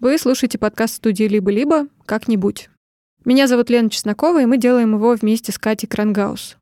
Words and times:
Вы 0.00 0.16
слушаете 0.16 0.56
подкаст 0.56 0.94
студии 0.94 1.24
«Либо-либо» 1.24 1.86
«Как-нибудь». 2.06 2.70
Меня 3.26 3.46
зовут 3.46 3.68
Лена 3.68 3.90
Чеснокова, 3.90 4.40
и 4.40 4.46
мы 4.46 4.56
делаем 4.56 4.94
его 4.94 5.12
вместе 5.12 5.52
с 5.52 5.58
Катей 5.58 5.86
Крангаус. 5.86 6.56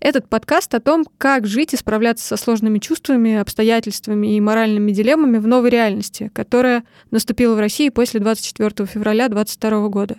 Этот 0.00 0.28
подкаст 0.28 0.74
о 0.74 0.80
том, 0.80 1.04
как 1.16 1.46
жить 1.46 1.72
и 1.72 1.76
справляться 1.76 2.26
со 2.26 2.36
сложными 2.36 2.80
чувствами, 2.80 3.36
обстоятельствами 3.36 4.34
и 4.34 4.40
моральными 4.40 4.90
дилеммами 4.90 5.38
в 5.38 5.46
новой 5.46 5.70
реальности, 5.70 6.32
которая 6.34 6.82
наступила 7.12 7.54
в 7.54 7.60
России 7.60 7.90
после 7.90 8.18
24 8.18 8.88
февраля 8.88 9.28
2022 9.28 9.88
года. 9.88 10.16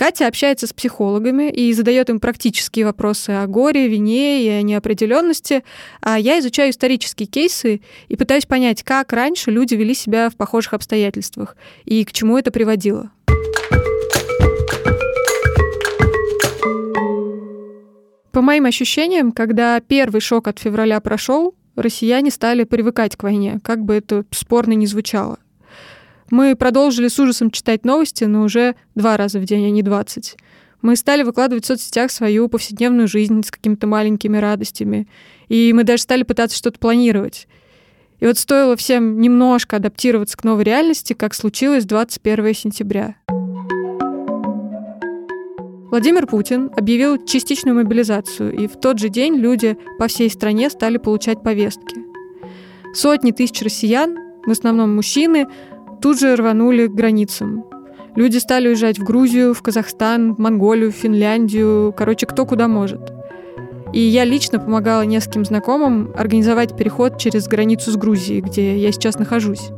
Катя 0.00 0.28
общается 0.28 0.66
с 0.66 0.72
психологами 0.72 1.50
и 1.50 1.74
задает 1.74 2.08
им 2.08 2.20
практические 2.20 2.86
вопросы 2.86 3.32
о 3.32 3.46
горе, 3.46 3.86
вине 3.86 4.42
и 4.42 4.48
о 4.48 4.62
неопределенности, 4.62 5.62
а 6.00 6.18
я 6.18 6.38
изучаю 6.38 6.70
исторические 6.70 7.26
кейсы 7.26 7.82
и 8.08 8.16
пытаюсь 8.16 8.46
понять, 8.46 8.82
как 8.82 9.12
раньше 9.12 9.50
люди 9.50 9.74
вели 9.74 9.92
себя 9.92 10.30
в 10.30 10.36
похожих 10.36 10.72
обстоятельствах 10.72 11.54
и 11.84 12.02
к 12.06 12.12
чему 12.12 12.38
это 12.38 12.50
приводило. 12.50 13.10
По 18.32 18.40
моим 18.40 18.64
ощущениям, 18.64 19.32
когда 19.32 19.78
первый 19.80 20.22
шок 20.22 20.48
от 20.48 20.60
февраля 20.60 20.98
прошел, 21.00 21.54
россияне 21.76 22.30
стали 22.30 22.64
привыкать 22.64 23.16
к 23.16 23.22
войне, 23.22 23.60
как 23.62 23.84
бы 23.84 23.96
это 23.96 24.24
спорно 24.30 24.72
ни 24.72 24.86
звучало. 24.86 25.38
Мы 26.30 26.54
продолжили 26.54 27.08
с 27.08 27.18
ужасом 27.18 27.50
читать 27.50 27.84
новости, 27.84 28.22
но 28.22 28.42
уже 28.42 28.76
два 28.94 29.16
раза 29.16 29.40
в 29.40 29.44
день, 29.44 29.66
а 29.66 29.70
не 29.70 29.82
двадцать. 29.82 30.36
Мы 30.80 30.94
стали 30.94 31.24
выкладывать 31.24 31.64
в 31.64 31.66
соцсетях 31.66 32.12
свою 32.12 32.48
повседневную 32.48 33.08
жизнь 33.08 33.42
с 33.42 33.50
какими-то 33.50 33.88
маленькими 33.88 34.38
радостями. 34.38 35.08
И 35.48 35.72
мы 35.72 35.82
даже 35.82 36.04
стали 36.04 36.22
пытаться 36.22 36.56
что-то 36.56 36.78
планировать. 36.78 37.48
И 38.20 38.26
вот 38.26 38.38
стоило 38.38 38.76
всем 38.76 39.20
немножко 39.20 39.76
адаптироваться 39.76 40.36
к 40.36 40.44
новой 40.44 40.62
реальности, 40.62 41.14
как 41.14 41.34
случилось 41.34 41.84
21 41.84 42.54
сентября. 42.54 43.16
Владимир 45.90 46.28
Путин 46.28 46.70
объявил 46.76 47.24
частичную 47.24 47.74
мобилизацию, 47.74 48.56
и 48.56 48.68
в 48.68 48.76
тот 48.76 49.00
же 49.00 49.08
день 49.08 49.34
люди 49.34 49.76
по 49.98 50.06
всей 50.06 50.30
стране 50.30 50.70
стали 50.70 50.98
получать 50.98 51.42
повестки. 51.42 51.96
Сотни 52.94 53.32
тысяч 53.32 53.60
россиян, 53.62 54.16
в 54.46 54.50
основном 54.50 54.94
мужчины, 54.94 55.48
тут 56.00 56.18
же 56.18 56.34
рванули 56.36 56.86
к 56.86 56.92
границам. 56.92 57.64
Люди 58.16 58.38
стали 58.38 58.68
уезжать 58.68 58.98
в 58.98 59.04
Грузию, 59.04 59.54
в 59.54 59.62
Казахстан, 59.62 60.34
в 60.34 60.38
Монголию, 60.38 60.90
в 60.90 60.96
Финляндию, 60.96 61.94
короче, 61.96 62.26
кто 62.26 62.44
куда 62.44 62.66
может. 62.66 63.12
И 63.92 64.00
я 64.00 64.24
лично 64.24 64.58
помогала 64.58 65.02
нескольким 65.02 65.44
знакомым 65.44 66.12
организовать 66.16 66.76
переход 66.76 67.18
через 67.18 67.48
границу 67.48 67.90
с 67.90 67.96
Грузией, 67.96 68.40
где 68.40 68.76
я 68.76 68.92
сейчас 68.92 69.18
нахожусь. 69.18 69.70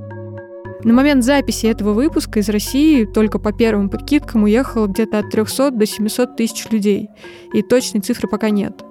На 0.85 0.93
момент 0.93 1.25
записи 1.25 1.67
этого 1.67 1.93
выпуска 1.93 2.41
из 2.41 2.49
России 2.49 3.05
только 3.05 3.39
по 3.39 3.53
первым 3.53 3.89
прикидкам 3.89 4.45
уехало 4.45 4.89
где-то 4.89 5.21
от 5.21 5.31
300 5.31 5.71
до 5.71 5.87
700 5.87 6.37
тысяч 6.37 6.69
людей, 6.71 7.09
и 7.55 7.63
точной 7.63 8.01
цифры 8.01 8.29
пока 8.29 8.51
нет. 8.51 8.83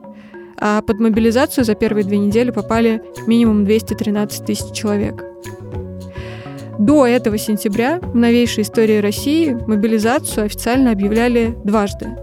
А 0.57 0.81
под 0.81 0.99
мобилизацию 0.99 1.65
за 1.65 1.75
первые 1.75 2.05
две 2.05 2.17
недели 2.17 2.51
попали 2.51 3.01
минимум 3.27 3.65
213 3.65 4.45
тысяч 4.45 4.71
человек. 4.73 5.30
До 6.81 7.05
этого 7.05 7.37
сентября 7.37 7.99
в 8.01 8.15
новейшей 8.15 8.63
истории 8.63 8.97
России 8.97 9.55
мобилизацию 9.67 10.45
официально 10.45 10.91
объявляли 10.91 11.55
дважды. 11.63 12.17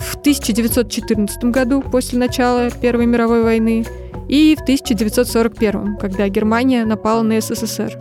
В 0.00 0.16
1914 0.16 1.44
году, 1.44 1.80
после 1.80 2.18
начала 2.18 2.70
Первой 2.72 3.06
мировой 3.06 3.44
войны, 3.44 3.86
и 4.28 4.56
в 4.58 4.62
1941, 4.62 5.96
когда 5.96 6.28
Германия 6.28 6.84
напала 6.84 7.22
на 7.22 7.40
СССР. 7.40 7.96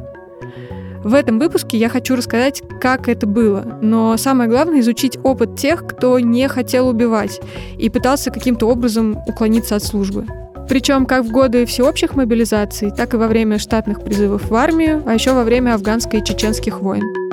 В 1.03 1.13
этом 1.13 1.37
выпуске 1.37 1.77
я 1.77 1.89
хочу 1.89 2.15
рассказать, 2.15 2.63
как 2.81 3.07
это 3.07 3.27
было, 3.27 3.77
но 3.79 4.17
самое 4.17 4.49
главное 4.49 4.79
изучить 4.79 5.19
опыт 5.23 5.57
тех, 5.59 5.85
кто 5.85 6.17
не 6.17 6.47
хотел 6.47 6.87
убивать 6.87 7.39
и 7.77 7.91
пытался 7.91 8.31
каким-то 8.31 8.65
образом 8.67 9.19
уклониться 9.27 9.75
от 9.75 9.83
службы. 9.83 10.25
Причем 10.69 11.05
как 11.05 11.23
в 11.23 11.31
годы 11.31 11.65
всеобщих 11.65 12.15
мобилизаций, 12.15 12.91
так 12.91 13.13
и 13.13 13.17
во 13.17 13.27
время 13.27 13.57
штатных 13.57 14.03
призывов 14.03 14.49
в 14.49 14.55
армию, 14.55 15.03
а 15.05 15.13
еще 15.13 15.33
во 15.33 15.43
время 15.43 15.73
афганской 15.75 16.19
и 16.19 16.23
чеченских 16.23 16.81
войн. 16.81 17.26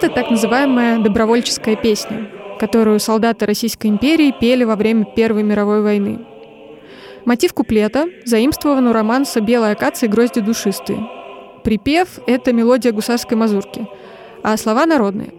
Это 0.00 0.10
так 0.10 0.30
называемая 0.30 1.00
добровольческая 1.00 1.74
песня, 1.74 2.30
которую 2.60 3.00
солдаты 3.00 3.46
Российской 3.46 3.88
империи 3.88 4.32
пели 4.40 4.62
во 4.62 4.76
время 4.76 5.04
Первой 5.04 5.42
мировой 5.42 5.82
войны. 5.82 6.20
Мотив 7.24 7.52
куплета 7.52 8.06
заимствован 8.24 8.86
у 8.86 8.92
романса 8.92 9.40
«Белая 9.40 9.72
акация 9.72 10.08
и 10.08 10.10
грозди 10.12 10.40
душистые». 10.40 11.04
Припев— 11.64 12.20
это 12.28 12.52
мелодия 12.52 12.92
гусарской 12.92 13.36
мазурки, 13.36 13.88
а 14.44 14.56
слова 14.56 14.86
народные. 14.86 15.32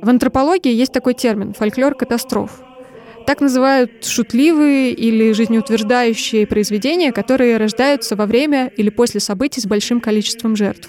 В 0.00 0.08
антропологии 0.08 0.72
есть 0.72 0.94
такой 0.94 1.12
термин— 1.12 1.52
фольклор 1.58 1.94
катастроф. 1.94 2.62
Так 3.26 3.42
называют 3.42 4.06
шутливые 4.06 4.92
или 4.92 5.32
жизнеутверждающие 5.32 6.46
произведения, 6.46 7.12
которые 7.12 7.58
рождаются 7.58 8.16
во 8.16 8.24
время 8.24 8.72
или 8.74 8.88
после 8.88 9.20
событий 9.20 9.60
с 9.60 9.66
большим 9.66 10.00
количеством 10.00 10.56
жертв. 10.56 10.88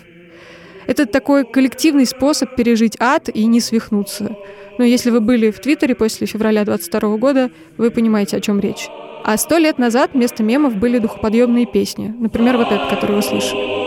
Это 0.89 1.05
такой 1.05 1.45
коллективный 1.45 2.07
способ 2.07 2.55
пережить 2.55 2.97
ад 2.99 3.29
и 3.31 3.45
не 3.45 3.59
свихнуться. 3.59 4.35
Но 4.79 4.83
если 4.83 5.11
вы 5.11 5.21
были 5.21 5.51
в 5.51 5.59
Твиттере 5.59 5.93
после 5.93 6.25
февраля 6.25 6.65
22 6.65 7.17
года, 7.17 7.51
вы 7.77 7.91
понимаете, 7.91 8.37
о 8.37 8.41
чем 8.41 8.59
речь. 8.59 8.87
А 9.23 9.37
сто 9.37 9.57
лет 9.57 9.77
назад 9.77 10.11
вместо 10.15 10.41
мемов 10.41 10.77
были 10.77 10.97
духоподъемные 10.97 11.67
песни. 11.67 12.11
Например, 12.17 12.57
вот 12.57 12.71
этот, 12.71 12.89
который 12.89 13.17
вы 13.17 13.21
слышали. 13.21 13.78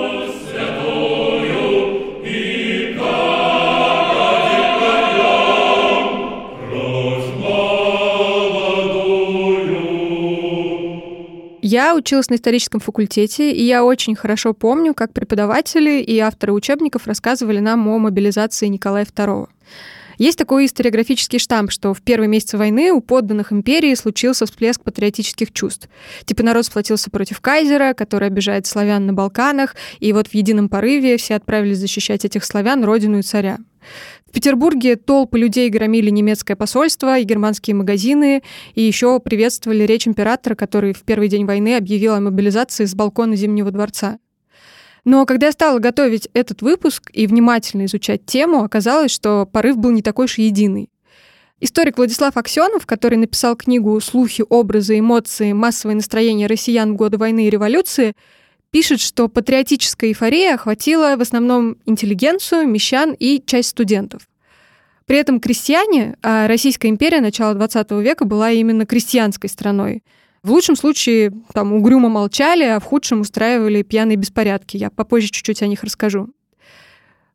Я 11.72 11.94
училась 11.94 12.28
на 12.28 12.34
историческом 12.34 12.80
факультете, 12.80 13.50
и 13.50 13.64
я 13.64 13.82
очень 13.82 14.14
хорошо 14.14 14.52
помню, 14.52 14.92
как 14.92 15.14
преподаватели 15.14 16.02
и 16.02 16.18
авторы 16.18 16.52
учебников 16.52 17.06
рассказывали 17.06 17.60
нам 17.60 17.88
о 17.88 17.96
мобилизации 17.96 18.66
Николая 18.66 19.06
II. 19.06 19.48
Есть 20.18 20.36
такой 20.36 20.66
историографический 20.66 21.38
штамп, 21.38 21.70
что 21.70 21.94
в 21.94 22.02
первые 22.02 22.28
месяцы 22.28 22.58
войны 22.58 22.92
у 22.92 23.00
подданных 23.00 23.54
империи 23.54 23.94
случился 23.94 24.44
всплеск 24.44 24.82
патриотических 24.82 25.50
чувств. 25.50 25.88
Типа 26.26 26.42
народ 26.42 26.66
сплотился 26.66 27.10
против 27.10 27.40
кайзера, 27.40 27.94
который 27.94 28.28
обижает 28.28 28.66
славян 28.66 29.06
на 29.06 29.14
Балканах, 29.14 29.74
и 29.98 30.12
вот 30.12 30.28
в 30.28 30.34
едином 30.34 30.68
порыве 30.68 31.16
все 31.16 31.36
отправились 31.36 31.78
защищать 31.78 32.26
этих 32.26 32.44
славян, 32.44 32.84
родину 32.84 33.20
и 33.20 33.22
царя. 33.22 33.56
В 34.26 34.32
Петербурге 34.32 34.96
толпы 34.96 35.38
людей 35.38 35.68
громили 35.68 36.10
немецкое 36.10 36.56
посольство 36.56 37.18
и 37.18 37.24
германские 37.24 37.74
магазины, 37.76 38.42
и 38.74 38.82
еще 38.82 39.20
приветствовали 39.20 39.84
речь 39.84 40.08
императора, 40.08 40.54
который 40.54 40.92
в 40.92 41.02
первый 41.02 41.28
день 41.28 41.44
войны 41.44 41.76
объявил 41.76 42.14
о 42.14 42.20
мобилизации 42.20 42.84
с 42.84 42.94
балкона 42.94 43.36
Зимнего 43.36 43.70
дворца. 43.70 44.18
Но 45.04 45.26
когда 45.26 45.46
я 45.46 45.52
стала 45.52 45.78
готовить 45.80 46.28
этот 46.32 46.62
выпуск 46.62 47.10
и 47.12 47.26
внимательно 47.26 47.86
изучать 47.86 48.24
тему, 48.24 48.62
оказалось, 48.62 49.10
что 49.10 49.46
порыв 49.46 49.76
был 49.76 49.90
не 49.90 50.02
такой 50.02 50.26
уж 50.26 50.38
единый. 50.38 50.90
Историк 51.60 51.96
Владислав 51.96 52.36
Аксенов, 52.36 52.86
который 52.86 53.18
написал 53.18 53.54
книгу 53.54 54.00
«Слухи, 54.00 54.44
образы, 54.48 54.98
эмоции, 54.98 55.52
массовое 55.52 55.94
настроение 55.94 56.48
россиян 56.48 56.92
в 56.92 56.96
годы 56.96 57.18
войны 57.18 57.46
и 57.46 57.50
революции», 57.50 58.14
пишет, 58.72 59.00
что 59.00 59.28
патриотическая 59.28 60.10
эйфория 60.10 60.54
охватила 60.54 61.14
в 61.16 61.20
основном 61.20 61.76
интеллигенцию, 61.86 62.66
мещан 62.66 63.14
и 63.16 63.40
часть 63.44 63.68
студентов. 63.68 64.22
При 65.06 65.18
этом 65.18 65.40
крестьяне, 65.40 66.16
а 66.22 66.48
Российская 66.48 66.88
империя 66.88 67.20
начала 67.20 67.54
XX 67.54 68.02
века 68.02 68.24
была 68.24 68.50
именно 68.50 68.86
крестьянской 68.86 69.50
страной. 69.50 70.02
В 70.42 70.50
лучшем 70.50 70.74
случае 70.74 71.32
там 71.52 71.72
угрюмо 71.72 72.08
молчали, 72.08 72.64
а 72.64 72.80
в 72.80 72.84
худшем 72.84 73.20
устраивали 73.20 73.82
пьяные 73.82 74.16
беспорядки. 74.16 74.76
Я 74.76 74.90
попозже 74.90 75.28
чуть-чуть 75.28 75.62
о 75.62 75.66
них 75.66 75.84
расскажу. 75.84 76.30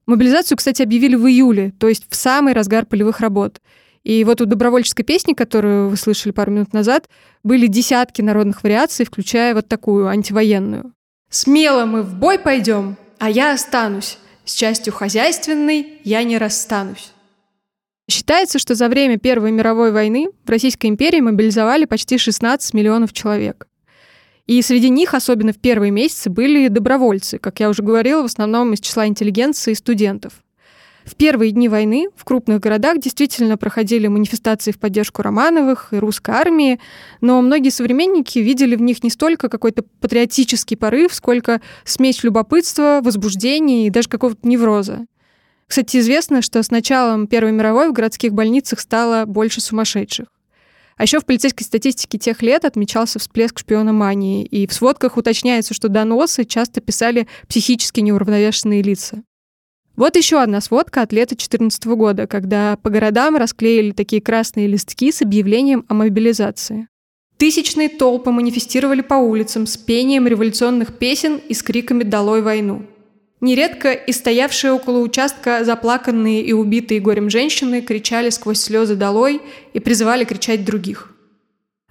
Мобилизацию, 0.08 0.58
кстати, 0.58 0.82
объявили 0.82 1.16
в 1.16 1.28
июле, 1.28 1.72
то 1.80 1.88
есть 1.88 2.08
в 2.10 2.16
самый 2.16 2.54
разгар 2.54 2.86
полевых 2.86 3.20
работ. 3.20 3.62
И 4.04 4.24
вот 4.24 4.42
у 4.42 4.46
добровольческой 4.46 5.04
песни, 5.04 5.34
которую 5.34 5.90
вы 5.90 5.98
слышали 5.98 6.32
пару 6.32 6.52
минут 6.52 6.74
назад, 6.74 7.10
были 7.44 7.68
десятки 7.68 8.22
народных 8.22 8.64
вариаций, 8.64 9.06
включая 9.06 9.54
вот 9.54 9.68
такую 9.68 10.08
антивоенную. 10.08 10.94
Смело 11.30 11.86
мы 11.86 12.04
в 12.04 12.16
бой 12.16 12.40
пойдем, 12.40 12.98
а 13.20 13.30
я 13.30 13.54
останусь. 13.54 14.18
С 14.46 14.54
частью 14.54 14.94
хозяйственной 14.94 16.00
я 16.04 16.24
не 16.24 16.38
расстанусь. 16.38 17.12
Считается, 18.10 18.60
что 18.60 18.76
за 18.76 18.88
время 18.88 19.18
Первой 19.18 19.52
мировой 19.52 19.92
войны 19.92 20.30
в 20.46 20.50
Российской 20.50 20.88
империи 20.88 21.20
мобилизовали 21.20 21.84
почти 21.84 22.18
16 22.18 22.74
миллионов 22.74 23.12
человек. 23.12 23.68
И 24.46 24.62
среди 24.62 24.90
них, 24.90 25.14
особенно 25.14 25.52
в 25.52 25.58
первые 25.58 25.92
месяцы, 25.92 26.30
были 26.30 26.70
добровольцы, 26.70 27.38
как 27.38 27.60
я 27.60 27.70
уже 27.70 27.84
говорила, 27.84 28.22
в 28.22 28.26
основном 28.26 28.72
из 28.74 28.80
числа 28.80 29.06
интеллигенции 29.06 29.72
и 29.72 29.76
студентов. 29.76 30.42
В 31.08 31.16
первые 31.16 31.52
дни 31.52 31.70
войны 31.70 32.10
в 32.18 32.26
крупных 32.26 32.60
городах 32.60 33.00
действительно 33.00 33.56
проходили 33.58 34.08
манифестации 34.08 34.72
в 34.72 34.78
поддержку 34.78 35.22
Романовых 35.22 35.94
и 35.94 36.00
русской 36.00 36.32
армии, 36.32 36.82
но 37.22 37.42
многие 37.42 37.70
современники 37.70 38.40
видели 38.40 38.76
в 38.76 38.82
них 38.82 39.02
не 39.06 39.10
столько 39.10 39.48
какой-то 39.48 39.84
патриотический 40.02 40.76
порыв, 40.76 41.14
сколько 41.14 41.62
смесь 41.86 42.26
любопытства, 42.26 43.00
возбуждения 43.02 43.88
и 43.88 43.90
даже 43.90 44.10
какого-то 44.10 44.46
невроза. 44.46 45.06
Кстати, 45.68 45.96
известно, 45.98 46.42
что 46.42 46.62
с 46.62 46.72
началом 46.72 47.28
Первой 47.28 47.54
мировой 47.54 47.88
в 47.88 47.94
городских 47.94 48.34
больницах 48.34 48.82
стало 48.82 49.24
больше 49.26 49.62
сумасшедших. 49.62 50.28
А 50.98 51.04
еще 51.04 51.22
в 51.22 51.26
полицейской 51.26 51.66
статистике 51.66 52.18
тех 52.18 52.42
лет 52.42 52.66
отмечался 52.66 53.18
всплеск 53.20 53.60
шпиономании, 53.60 54.44
и 54.44 54.68
в 54.68 54.74
сводках 54.74 55.16
уточняется, 55.16 55.74
что 55.74 55.88
доносы 55.88 56.44
часто 56.44 56.82
писали 56.82 57.30
психически 57.48 58.02
неуравновешенные 58.02 58.82
лица. 58.82 59.24
Вот 59.98 60.16
еще 60.16 60.40
одна 60.40 60.62
сводка 60.62 61.02
от 61.02 61.12
лета 61.12 61.30
2014 61.30 61.86
года, 61.86 62.28
когда 62.28 62.78
по 62.78 62.92
городам 62.92 63.36
расклеили 63.36 63.92
такие 63.92 64.22
красные 64.22 64.68
листки 64.68 65.12
с 65.12 65.24
объявлением 65.24 65.86
о 65.90 65.96
мобилизации. 65.96 66.88
Тысячные 67.38 67.90
толпы 67.90 68.30
манифестировали 68.30 69.02
по 69.02 69.16
улицам 69.16 69.66
с 69.66 69.76
пением 69.76 70.28
революционных 70.28 71.00
песен 71.00 71.38
и 71.38 71.56
с 71.56 71.64
криками 71.64 72.04
«Долой 72.04 72.44
войну!». 72.44 72.84
Нередко 73.42 73.92
и 73.92 74.12
стоявшие 74.12 74.72
около 74.72 75.00
участка 75.00 75.64
заплаканные 75.64 76.44
и 76.44 76.54
убитые 76.54 77.00
горем 77.00 77.32
женщины 77.32 77.82
кричали 77.82 78.30
сквозь 78.30 78.60
слезы 78.60 78.96
«долой» 78.96 79.42
и 79.74 79.80
призывали 79.80 80.26
кричать 80.26 80.64
других. 80.64 81.17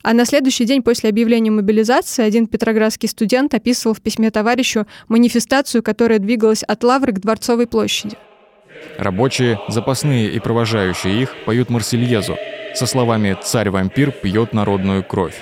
А 0.06 0.12
на 0.12 0.24
следующий 0.24 0.64
день 0.66 0.84
после 0.84 1.10
объявления 1.10 1.50
мобилизации 1.50 2.22
один 2.22 2.46
петроградский 2.46 3.08
студент 3.08 3.54
описывал 3.54 3.92
в 3.92 4.00
письме 4.00 4.30
товарищу 4.30 4.86
манифестацию, 5.08 5.82
которая 5.82 6.20
двигалась 6.20 6.62
от 6.62 6.84
Лавры 6.84 7.12
к 7.12 7.18
Дворцовой 7.18 7.66
площади. 7.66 8.16
Рабочие, 8.98 9.58
запасные 9.66 10.30
и 10.30 10.38
провожающие 10.38 11.22
их 11.22 11.34
поют 11.44 11.70
Марсельезу 11.70 12.36
со 12.76 12.86
словами 12.86 13.36
«Царь-вампир 13.42 14.12
пьет 14.12 14.52
народную 14.52 15.02
кровь». 15.02 15.34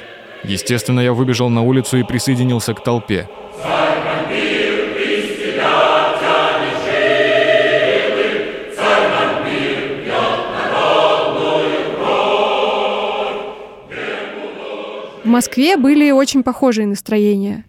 Естественно, 0.45 1.01
я 1.01 1.13
выбежал 1.13 1.51
на 1.51 1.61
улицу 1.61 1.99
и 1.99 2.03
присоединился 2.03 2.73
к 2.73 2.83
толпе. 2.83 3.29
Москве 15.35 15.77
были 15.77 16.13
очень 16.13 16.45
похожие 16.45 16.87
настроения. 16.87 17.65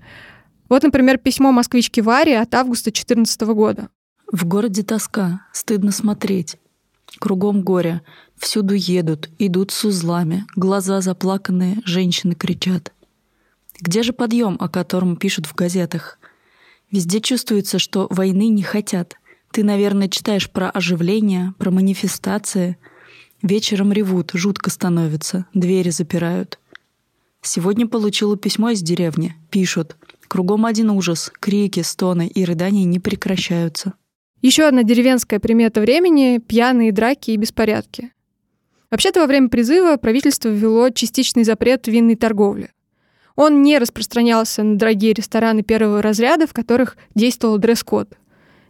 Вот, 0.70 0.84
например, 0.84 1.18
письмо 1.18 1.52
москвички 1.52 2.00
Варе 2.00 2.40
от 2.40 2.54
августа 2.54 2.92
2014 2.92 3.42
года. 3.42 3.90
В 4.32 4.46
городе 4.46 4.84
тоска, 4.84 5.42
стыдно 5.52 5.92
смотреть. 5.92 6.58
Кругом 7.18 7.64
горе, 7.64 8.04
всюду 8.38 8.76
едут, 8.76 9.32
идут 9.40 9.72
с 9.72 9.84
узлами, 9.84 10.46
глаза 10.56 11.02
заплаканные, 11.02 11.78
женщины 11.86 12.36
кричат. 12.36 12.94
Где 13.82 14.04
же 14.04 14.14
подъем, 14.14 14.58
о 14.60 14.70
котором 14.70 15.18
пишут 15.18 15.48
в 15.48 15.56
газетах? 15.56 16.20
Везде 16.92 17.20
чувствуется, 17.20 17.80
что 17.80 18.06
войны 18.12 18.50
не 18.50 18.62
хотят. 18.62 19.16
Ты, 19.50 19.64
наверное, 19.64 20.08
читаешь 20.08 20.52
про 20.52 20.70
оживление, 20.70 21.56
про 21.58 21.72
манифестации. 21.72 22.78
Вечером 23.42 23.92
ревут, 23.92 24.34
жутко 24.36 24.70
становится, 24.70 25.48
двери 25.56 25.90
запирают. 25.90 26.60
Сегодня 27.46 27.88
получила 27.88 28.36
письмо 28.36 28.72
из 28.72 28.82
деревни. 28.82 29.36
Пишут. 29.52 29.98
Кругом 30.28 30.66
один 30.66 30.90
ужас. 30.90 31.32
Крики, 31.40 31.82
стоны 31.82 32.28
и 32.28 32.44
рыдания 32.44 32.86
не 32.86 33.00
прекращаются. 33.00 33.94
Еще 34.42 34.64
одна 34.64 34.82
деревенская 34.82 35.40
примета 35.40 35.80
времени— 35.80 36.40
пьяные 36.48 36.92
драки 36.92 37.32
и 37.32 37.38
беспорядки. 37.38 38.12
Вообще-то 38.90 39.20
во 39.20 39.28
время 39.28 39.50
призыва 39.50 39.98
правительство 39.98 40.50
ввело 40.50 40.90
частичный 40.90 41.44
запрет 41.44 41.88
винной 41.88 42.16
торговли. 42.16 42.72
Он 43.36 43.62
не 43.62 43.78
распространялся 43.78 44.64
на 44.64 44.80
дорогие 44.80 45.14
рестораны 45.14 45.62
первого 45.62 46.02
разряда, 46.02 46.48
в 46.48 46.54
которых 46.54 46.98
действовал 47.14 47.60
дресс-код. 47.60 48.18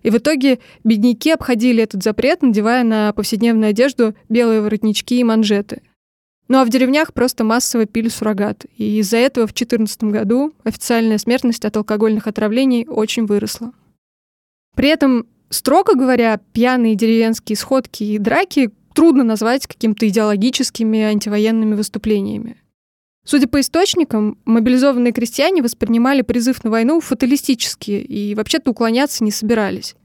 И 0.04 0.10
в 0.10 0.18
итоге 0.18 0.60
бедняки 0.83 1.31
обходили 1.31 1.81
этот 1.81 2.04
запрет, 2.04 2.42
надевая 2.42 2.83
на 2.83 3.13
повседневную 3.13 3.69
одежду 3.69 4.16
белые 4.28 4.60
воротнички 4.60 5.18
и 5.18 5.24
манжеты— 5.24 5.81
ну 6.47 6.59
а 6.59 6.65
в 6.65 6.69
деревнях 6.69 7.13
просто 7.13 7.44
массово 7.44 7.86
пили 7.86 8.09
суррогат. 8.09 8.65
И 8.77 9.00
из-за 9.00 9.18
этого 9.18 9.47
в 9.47 9.53
2014 9.53 10.03
году 10.03 10.53
официальная 10.63 11.18
смертность 11.18 11.65
от 11.65 11.75
алкогольных 11.75 12.27
отравлений 12.27 12.86
очень 12.88 13.25
выросла. 13.25 13.71
При 14.75 14.89
этом, 14.89 15.25
строго 15.50 15.95
говоря, 15.95 16.39
пьяные 16.53 16.95
деревенские 16.95 17.56
сходки 17.56 18.03
и 18.03 18.18
драки 18.19 18.71
трудно 18.94 19.24
назвать 19.24 19.68
какими-то 19.68 20.07
идеологическими 20.07 21.01
антивоенными 21.01 21.74
выступлениями. 21.74 22.62
Судя 23.25 23.47
по 23.47 23.59
источникам, 23.59 24.38
мобилизованные 24.45 25.12
крестьяне 25.12 25.63
воспринимали 25.63 26.21
призыв 26.21 26.63
на 26.63 26.69
войну 26.69 27.00
фаталистически 27.00 27.92
и 27.92 28.36
вообще-то 28.36 28.69
уклоняться 28.69 29.24
не 29.24 29.31
собирались. 29.31 29.95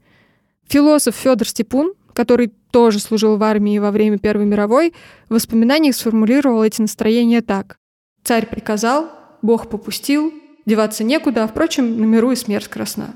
Философ 0.67 1.15
Федор 1.15 1.47
Степун 1.47 1.93
который 2.13 2.51
тоже 2.71 2.99
служил 2.99 3.37
в 3.37 3.43
армии 3.43 3.79
во 3.79 3.91
время 3.91 4.17
Первой 4.17 4.45
мировой, 4.45 4.93
в 5.29 5.33
воспоминаниях 5.33 5.95
сформулировал 5.95 6.63
эти 6.63 6.81
настроения 6.81 7.41
так. 7.41 7.77
«Царь 8.23 8.47
приказал, 8.47 9.09
Бог 9.41 9.69
попустил, 9.69 10.33
деваться 10.65 11.03
некуда, 11.03 11.43
а, 11.43 11.47
впрочем, 11.47 11.99
на 11.99 12.05
миру 12.05 12.31
и 12.31 12.35
смерть 12.35 12.67
красна». 12.67 13.13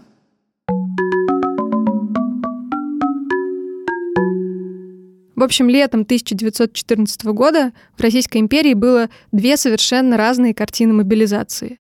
В 5.36 5.44
общем, 5.44 5.68
летом 5.70 6.02
1914 6.02 7.26
года 7.34 7.74
в 7.98 8.02
Российской 8.02 8.38
империи 8.38 8.74
было 8.74 9.10
две 9.34 9.58
совершенно 9.58 10.16
разные 10.16 10.54
картины 10.54 10.94
мобилизации. 10.94 11.78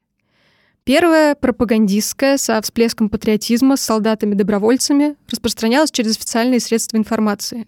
Первая, 0.85 1.33
пропагандистская, 1.33 2.37
со 2.37 2.61
всплеском 2.61 3.09
патриотизма, 3.09 3.75
с 3.75 3.81
солдатами-добровольцами, 3.81 5.15
распространялась 5.31 5.89
через 5.89 6.15
официальные 6.15 6.59
средства 6.59 6.97
информации. 6.97 7.65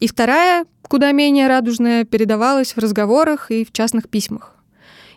И 0.00 0.06
вторая, 0.06 0.66
куда 0.82 1.12
менее 1.12 1.48
радужная, 1.48 2.04
передавалась 2.04 2.74
в 2.74 2.78
разговорах 2.78 3.50
и 3.50 3.64
в 3.64 3.72
частных 3.72 4.10
письмах. 4.10 4.54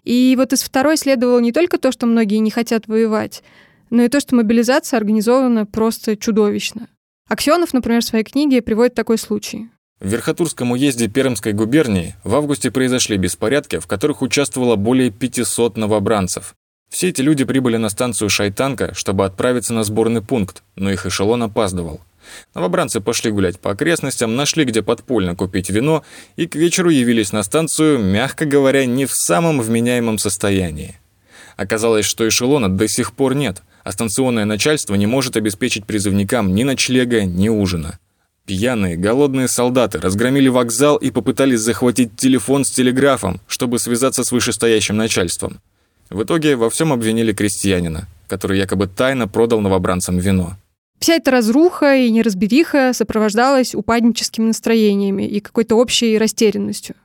И 0.05 0.33
вот 0.37 0.53
из 0.53 0.63
второй 0.63 0.95
следовало 0.95 1.39
не 1.39 1.51
только 1.51 1.77
то, 1.77 1.91
что 1.91 2.05
многие 2.05 2.37
не 2.37 2.51
хотят 2.51 2.87
воевать, 2.87 3.43
но 3.89 4.03
и 4.03 4.07
то, 4.07 4.21
что 4.21 4.35
мобилизация 4.35 4.95
организована 4.95 5.65
просто 5.65 6.15
чудовищно. 6.15 6.87
Аксенов, 7.27 7.73
например, 7.73 7.99
в 7.99 8.05
своей 8.05 8.23
книге 8.23 8.61
приводит 8.61 8.93
такой 8.93 9.17
случай. 9.17 9.67
В 9.99 10.07
Верхотурском 10.07 10.71
уезде 10.71 11.09
Пермской 11.09 11.51
губернии 11.51 12.15
в 12.23 12.33
августе 12.33 12.71
произошли 12.71 13.17
беспорядки, 13.17 13.79
в 13.79 13.87
которых 13.87 14.21
участвовало 14.21 14.77
более 14.77 15.11
500 15.11 15.75
новобранцев. 15.75 16.55
Все 16.95 17.09
эти 17.09 17.19
люди 17.19 17.43
прибыли 17.43 17.75
на 17.75 17.89
станцию 17.89 18.29
Шайтанка, 18.29 18.93
чтобы 18.93 19.25
отправиться 19.25 19.73
на 19.73 19.83
сборный 19.83 20.21
пункт, 20.21 20.63
но 20.77 20.89
их 20.89 21.05
эшелон 21.05 21.43
опаздывал. 21.43 21.99
Новобранцы 22.53 23.01
пошли 23.01 23.31
гулять 23.31 23.59
по 23.59 23.71
окрестностям, 23.71 24.37
нашли 24.37 24.63
где 24.63 24.81
подпольно 24.81 25.35
купить 25.35 25.69
вино 25.69 26.05
и 26.37 26.47
к 26.47 26.55
вечеру 26.55 26.89
явились 26.89 27.33
на 27.33 27.43
станцию, 27.43 27.99
мягко 27.99 28.45
говоря, 28.45 28.85
не 28.85 29.05
в 29.05 29.11
самом 29.11 29.59
вменяемом 29.59 30.17
состоянии. 30.17 30.97
Оказалось, 31.57 32.05
что 32.05 32.25
эшелона 32.25 32.69
до 32.69 32.87
сих 32.87 33.11
пор 33.11 33.35
нет, 33.35 33.61
а 33.83 33.91
станционное 33.91 34.45
начальство 34.45 34.95
не 34.95 35.05
может 35.05 35.35
обеспечить 35.35 35.85
призывникам 35.85 36.55
ни 36.55 36.63
ночлега, 36.63 37.25
ни 37.25 37.49
ужина. 37.49 37.99
Пьяные, 38.45 38.95
голодные 38.95 39.49
солдаты 39.49 39.99
разгромили 39.99 40.47
вокзал 40.47 40.95
и 40.95 41.11
попытались 41.11 41.59
захватить 41.59 42.15
телефон 42.15 42.63
с 42.63 42.71
телеграфом, 42.71 43.41
чтобы 43.47 43.79
связаться 43.79 44.23
с 44.23 44.31
вышестоящим 44.31 44.95
начальством. 44.95 45.59
В 46.09 46.23
итоге 46.23 46.55
во 46.55 46.69
всем 46.69 46.93
обвинили 46.93 47.33
крестьянина, 47.33 48.07
который 48.27 48.59
якобы 48.59 48.87
тайно 48.87 49.27
продал 49.27 49.61
новобранцам 49.61 50.17
вино. 50.17 50.55
Вся 50.99 51.15
эта 51.15 51.31
разруха 51.31 51.95
и 51.95 52.09
неразбериха 52.09 52.91
сопровождалась 52.93 53.75
упадническими 53.75 54.47
настроениями 54.47 55.23
и 55.23 55.39
какой-то 55.39 55.75
общей 55.75 56.17
растерянностью. 56.17 56.95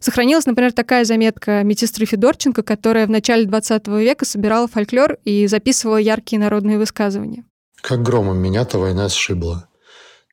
Сохранилась, 0.00 0.46
например, 0.46 0.72
такая 0.72 1.04
заметка 1.04 1.62
медсестры 1.62 2.06
Федорченко, 2.06 2.62
которая 2.62 3.06
в 3.06 3.10
начале 3.10 3.46
20 3.46 3.86
века 3.88 4.24
собирала 4.24 4.66
фольклор 4.66 5.18
и 5.24 5.46
записывала 5.46 5.98
яркие 5.98 6.40
народные 6.40 6.78
высказывания. 6.78 7.44
Как 7.80 8.02
громом 8.02 8.38
меня-то 8.38 8.78
война 8.78 9.08
сшибла. 9.08 9.68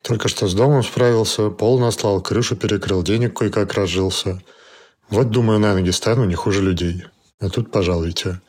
Только 0.02 0.28
что 0.28 0.48
с 0.48 0.54
домом 0.54 0.84
справился, 0.84 1.50
пол 1.50 1.78
наслал, 1.80 2.22
крышу 2.22 2.56
перекрыл, 2.56 3.04
денег 3.04 3.38
кое-как 3.38 3.74
разжился. 3.74 4.42
Вот, 5.10 5.30
думаю, 5.30 5.60
на 5.60 5.74
ноги 5.74 5.90
стану 5.92 6.26
не 6.26 6.36
хуже 6.36 6.64
людей. 6.64 7.04
А 7.40 7.50
тут 7.50 7.72
пожалуйте. 7.72 8.42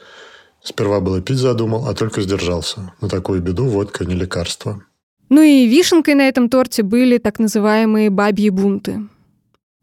Сперва 0.63 1.01
было 1.01 1.23
пить 1.23 1.39
задумал, 1.39 1.89
а 1.89 1.95
только 1.95 2.21
сдержался. 2.21 2.93
На 3.01 3.09
такую 3.09 3.41
беду 3.41 3.65
водка 3.65 4.05
не 4.05 4.15
лекарство. 4.15 4.83
Ну 5.29 5.43
и 5.43 5.67
вишенкой 5.67 6.15
на 6.15 6.29
этом 6.29 6.49
торте 6.49 6.83
были 6.83 7.19
так 7.19 7.39
называемые 7.39 8.11
бабьи 8.11 8.51
бунты. 8.51 9.03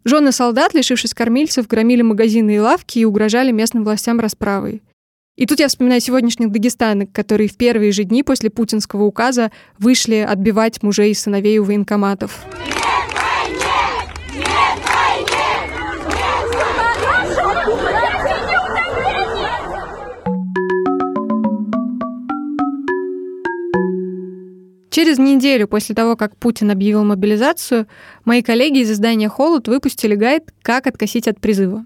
Жены 0.04 0.32
солдат, 0.32 0.74
лишившись 0.74 1.14
кормильцев, 1.14 1.68
громили 1.68 2.02
магазины 2.02 2.56
и 2.56 2.60
лавки 2.60 3.00
и 3.00 3.06
угрожали 3.06 3.52
местным 3.52 3.84
властям 3.84 4.20
расправой. 4.20 4.84
И 5.38 5.46
тут 5.46 5.60
я 5.60 5.68
вспоминаю 5.68 6.02
сегодняшних 6.02 6.52
дагестанок, 6.52 7.12
которые 7.12 7.48
в 7.48 7.56
первые 7.58 7.92
же 7.92 8.04
дни 8.04 8.24
после 8.24 8.50
путинского 8.50 9.04
указа 9.04 9.52
вышли 9.78 10.16
отбивать 10.16 10.82
мужей 10.84 11.12
и 11.12 11.14
сыновей 11.14 11.60
у 11.60 11.64
военкоматов. 11.64 12.46
Через 25.08 25.20
неделю 25.20 25.70
после 25.70 25.96
того, 25.96 26.18
как 26.18 26.36
Путин 26.36 26.70
объявил 26.70 27.06
мобилизацию, 27.06 27.88
мои 28.26 28.42
коллеги 28.42 28.80
из 28.80 28.92
издания 28.92 29.30
«Холод» 29.30 29.70
выпустили 29.70 30.16
гайд 30.16 30.54
«Как 30.62 30.86
откосить 30.86 31.30
от 31.30 31.40
призыва». 31.40 31.86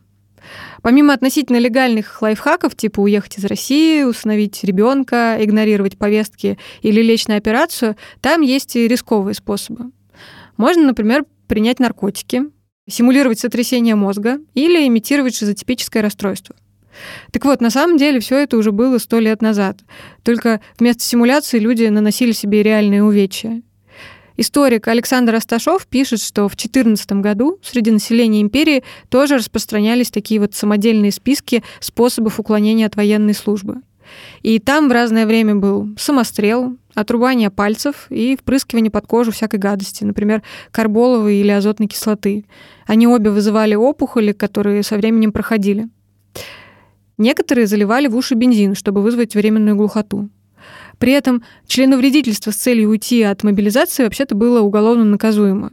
Помимо 0.81 1.13
относительно 1.13 1.57
легальных 1.57 2.19
лайфхаков, 2.23 2.75
типа 2.75 2.99
уехать 2.99 3.37
из 3.37 3.45
России, 3.45 4.01
установить 4.01 4.63
ребенка, 4.63 5.37
игнорировать 5.39 5.99
повестки 5.99 6.57
или 6.81 6.99
лечь 7.03 7.27
на 7.27 7.35
операцию, 7.35 7.95
там 8.21 8.41
есть 8.41 8.75
и 8.75 8.87
рисковые 8.87 9.35
способы. 9.35 9.91
Можно, 10.57 10.87
например, 10.87 11.25
принять 11.45 11.79
наркотики, 11.79 12.45
симулировать 12.89 13.37
сотрясение 13.37 13.93
мозга 13.93 14.39
или 14.55 14.87
имитировать 14.87 15.35
шизотипическое 15.35 16.01
расстройство. 16.01 16.55
Так 17.31 17.45
вот, 17.45 17.61
на 17.61 17.69
самом 17.69 17.97
деле 17.97 18.19
все 18.19 18.37
это 18.39 18.57
уже 18.57 18.71
было 18.71 18.97
сто 18.97 19.19
лет 19.19 19.41
назад. 19.41 19.79
Только 20.23 20.61
вместо 20.79 21.03
симуляции 21.03 21.59
люди 21.59 21.85
наносили 21.85 22.31
себе 22.31 22.63
реальные 22.63 23.03
увечья. 23.03 23.61
Историк 24.37 24.87
Александр 24.87 25.35
Асташов 25.35 25.85
пишет, 25.87 26.21
что 26.21 26.47
в 26.47 26.55
2014 26.55 27.11
году 27.13 27.59
среди 27.61 27.91
населения 27.91 28.41
империи 28.41 28.83
тоже 29.09 29.37
распространялись 29.37 30.09
такие 30.09 30.39
вот 30.39 30.55
самодельные 30.55 31.11
списки 31.11 31.63
способов 31.79 32.39
уклонения 32.39 32.87
от 32.87 32.95
военной 32.95 33.33
службы. 33.33 33.81
И 34.41 34.59
там 34.59 34.89
в 34.89 34.91
разное 34.91 35.25
время 35.25 35.55
был 35.55 35.89
самострел, 35.97 36.77
отрубание 36.93 37.49
пальцев 37.49 38.07
и 38.09 38.35
впрыскивание 38.35 38.91
под 38.91 39.07
кожу 39.07 39.31
всякой 39.31 39.59
гадости, 39.59 40.03
например, 40.03 40.41
карболовой 40.71 41.37
или 41.37 41.51
азотной 41.51 41.87
кислоты. 41.87 42.45
Они 42.85 43.07
обе 43.07 43.29
вызывали 43.29 43.75
опухоли, 43.75 44.31
которые 44.31 44.83
со 44.83 44.97
временем 44.97 45.31
проходили. 45.31 45.87
Некоторые 47.21 47.67
заливали 47.67 48.07
в 48.07 48.15
уши 48.15 48.33
бензин, 48.33 48.73
чтобы 48.73 49.03
вызвать 49.03 49.35
временную 49.35 49.75
глухоту. 49.75 50.31
При 50.97 51.11
этом 51.11 51.43
членовредительство 51.67 52.49
с 52.49 52.55
целью 52.55 52.89
уйти 52.89 53.21
от 53.21 53.43
мобилизации 53.43 54.03
вообще-то 54.03 54.33
было 54.33 54.61
уголовно 54.61 55.03
наказуемо. 55.03 55.69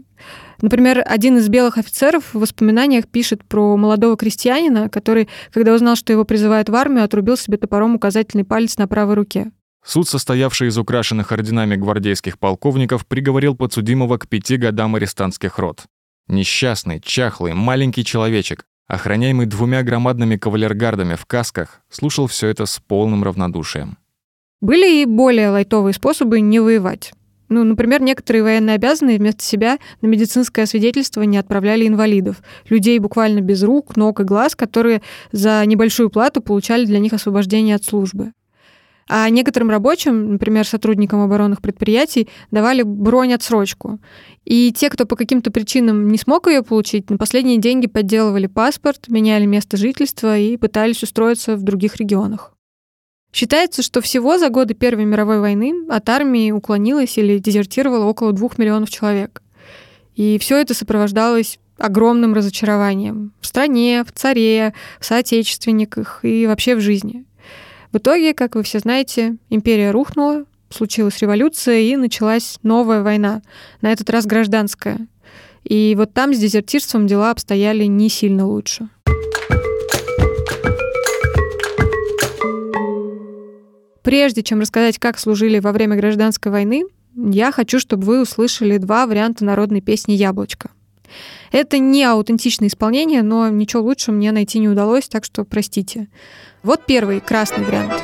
Например, 0.61 1.03
один 1.07 1.39
из 1.39 1.49
белых 1.49 1.79
офицеров 1.79 2.35
в 2.35 2.41
воспоминаниях 2.41 3.09
пишет 3.09 3.45
про 3.45 3.79
молодого 3.79 4.19
крестьянина, 4.19 4.91
который, 4.91 5.31
когда 5.51 5.73
узнал, 5.73 5.97
что 5.97 6.13
его 6.13 6.27
призывают 6.27 6.69
в 6.69 6.75
армию, 6.75 7.03
отрубил 7.03 7.39
себе 7.39 7.57
топором 7.57 7.95
указательный 7.95 8.45
палец 8.45 8.77
на 8.77 8.87
правой 8.87 9.15
руке. 9.15 9.51
Суд, 9.83 10.07
состоявший 10.07 10.69
из 10.69 10.77
украшенных 10.77 11.33
орденами 11.33 11.77
гвардейских 11.77 12.39
полковников, 12.39 13.07
приговорил 13.07 13.57
подсудимого 13.57 14.19
к 14.19 14.29
пяти 14.29 14.59
годам 14.59 14.97
арестантских 14.97 15.59
род. 15.59 15.85
Несчастный, 16.27 17.01
чахлый, 17.01 17.55
маленький 17.55 18.05
человечек, 18.05 18.67
охраняемый 18.89 19.47
двумя 19.47 19.83
громадными 19.83 20.37
кавалергардами 20.37 21.15
в 21.15 21.27
касках, 21.27 21.81
слушал 21.89 22.27
все 22.27 22.49
это 22.49 22.67
с 22.67 22.81
полным 22.81 23.23
равнодушием. 23.23 23.99
Были 24.61 25.03
и 25.03 25.07
более 25.07 25.51
лайтовые 25.51 25.95
способы 25.95 26.41
не 26.41 26.59
воевать. 26.59 27.13
Ну, 27.49 27.65
например, 27.65 28.03
некоторые 28.03 28.43
военные 28.43 28.75
обязанные 28.75 29.19
вместо 29.19 29.43
себя 29.43 29.79
на 30.03 30.07
медицинское 30.07 30.67
свидетельствование 30.67 31.41
отправляли 31.41 31.87
инвалидов, 31.87 32.43
людей 32.69 32.99
буквально 32.99 33.41
без 33.41 33.63
рук, 33.63 33.97
ног 33.97 34.21
и 34.21 34.25
глаз, 34.25 34.55
которые 34.55 35.01
за 35.33 35.65
небольшую 35.65 36.11
плату 36.11 36.43
получали 36.43 36.85
для 36.85 36.99
них 36.99 37.13
освобождение 37.13 37.77
от 37.77 37.85
службы. 37.85 38.33
А 39.09 39.29
некоторым 39.31 39.71
рабочим, 39.71 40.33
например, 40.33 40.67
сотрудникам 40.67 41.21
оборонных 41.23 41.63
предприятий, 41.63 42.29
давали 42.51 42.83
бронь-отсрочку. 42.83 43.99
И 44.45 44.73
те, 44.73 44.91
кто 44.91 45.07
по 45.07 45.17
каким-то 45.17 45.51
причинам 45.51 46.09
не 46.09 46.19
смог 46.19 46.47
ее 46.47 46.63
получить, 46.63 47.09
на 47.09 47.17
последние 47.17 47.57
деньги 47.57 47.87
подделывали 47.87 48.47
паспорт, 48.47 49.09
меняли 49.09 49.47
место 49.47 49.79
жительства 49.79 50.39
и 50.39 50.57
пытались 50.59 51.03
устроиться 51.03 51.57
в 51.57 51.63
других 51.63 51.97
регионах. 51.97 52.53
Считается, 53.33 53.83
что 53.83 54.01
всего 54.01 54.39
за 54.39 54.49
годы 54.49 54.75
Первой 54.75 55.05
мировой 55.05 55.41
войны 55.41 55.75
от 55.89 56.09
армии 56.09 56.51
уклонилось 56.51 57.19
или 57.19 57.39
дезертировало 57.39 58.05
около 58.07 58.33
двух 58.33 58.59
миллионов 58.59 58.91
человек. 58.91 59.43
И 60.17 60.39
все 60.39 60.57
это 60.57 60.75
сопровождалось 60.75 61.59
огромным 61.77 62.35
разочарованием 62.35 63.33
в 63.41 63.47
стране, 63.47 64.05
в 64.05 64.13
царе, 64.13 64.75
в 64.99 65.05
соотечественниках 65.05 66.21
и 66.25 66.47
вообще 66.47 66.75
в 66.75 66.81
жизни. 66.81 67.25
В 67.91 67.97
итоге, 67.97 68.35
как 68.35 68.55
вы 68.55 68.63
все 68.63 68.81
знаете, 68.81 69.37
империя 69.49 69.93
рухнула, 69.93 70.45
случилась 70.69 71.19
революция 71.21 71.81
и 71.81 71.97
началась 71.97 72.59
новая 72.63 73.03
война, 73.03 73.41
на 73.81 73.91
этот 73.91 74.11
раз 74.11 74.27
гражданская. 74.27 75.07
И 75.65 75.95
вот 75.97 76.13
там 76.13 76.35
с 76.35 76.39
дезертирством 76.39 77.07
дела 77.07 77.31
обстояли 77.31 77.85
не 77.85 78.11
сильно 78.11 78.47
лучше. 78.47 78.89
Прежде 84.03 84.43
чем 84.43 84.61
рассказать, 84.61 84.99
как 84.99 85.19
служили 85.19 85.59
во 85.59 85.73
время 85.73 85.97
гражданской 85.97 86.53
войны, 86.53 86.85
я 87.15 87.53
хочу, 87.53 87.81
чтобы 87.81 88.05
вы 88.05 88.23
услышали 88.23 88.77
два 88.77 89.07
варианта 89.07 89.45
народной 89.45 89.81
песни 89.81 90.13
«Яблочко». 90.13 90.71
Это 91.53 91.79
не 91.79 92.05
аутентичное 92.05 92.69
исполнение, 92.69 93.23
но 93.23 93.49
ничего 93.49 93.83
лучше 93.83 94.13
мне 94.13 94.33
найти 94.33 94.59
не 94.59 94.69
удалось, 94.69 95.09
так 95.09 95.25
что 95.25 95.45
простите. 95.45 96.09
Вот 96.63 96.87
первый, 96.87 97.21
красный 97.21 97.65
вариант. 97.65 98.03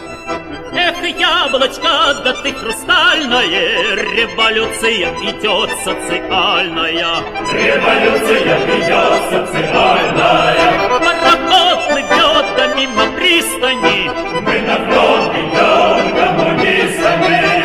Эх, 0.77 0.97
яблочко, 1.19 2.23
да 2.25 2.33
ты 2.43 2.53
хрустальное, 2.53 3.45
революция 3.45 5.13
идет 5.23 5.71
социальная. 5.85 7.23
Революция 7.53 8.41
идет 8.79 9.23
социальная. 9.31 10.89
Пароход 10.89 11.89
плывет 11.89 12.47
да 12.57 12.67
мимо 12.75 13.07
пристани, 13.17 14.11
мы 14.41 14.61
на 14.63 14.77
фронт 14.77 15.33
идем 15.35 16.17
коммунистами. 16.17 17.64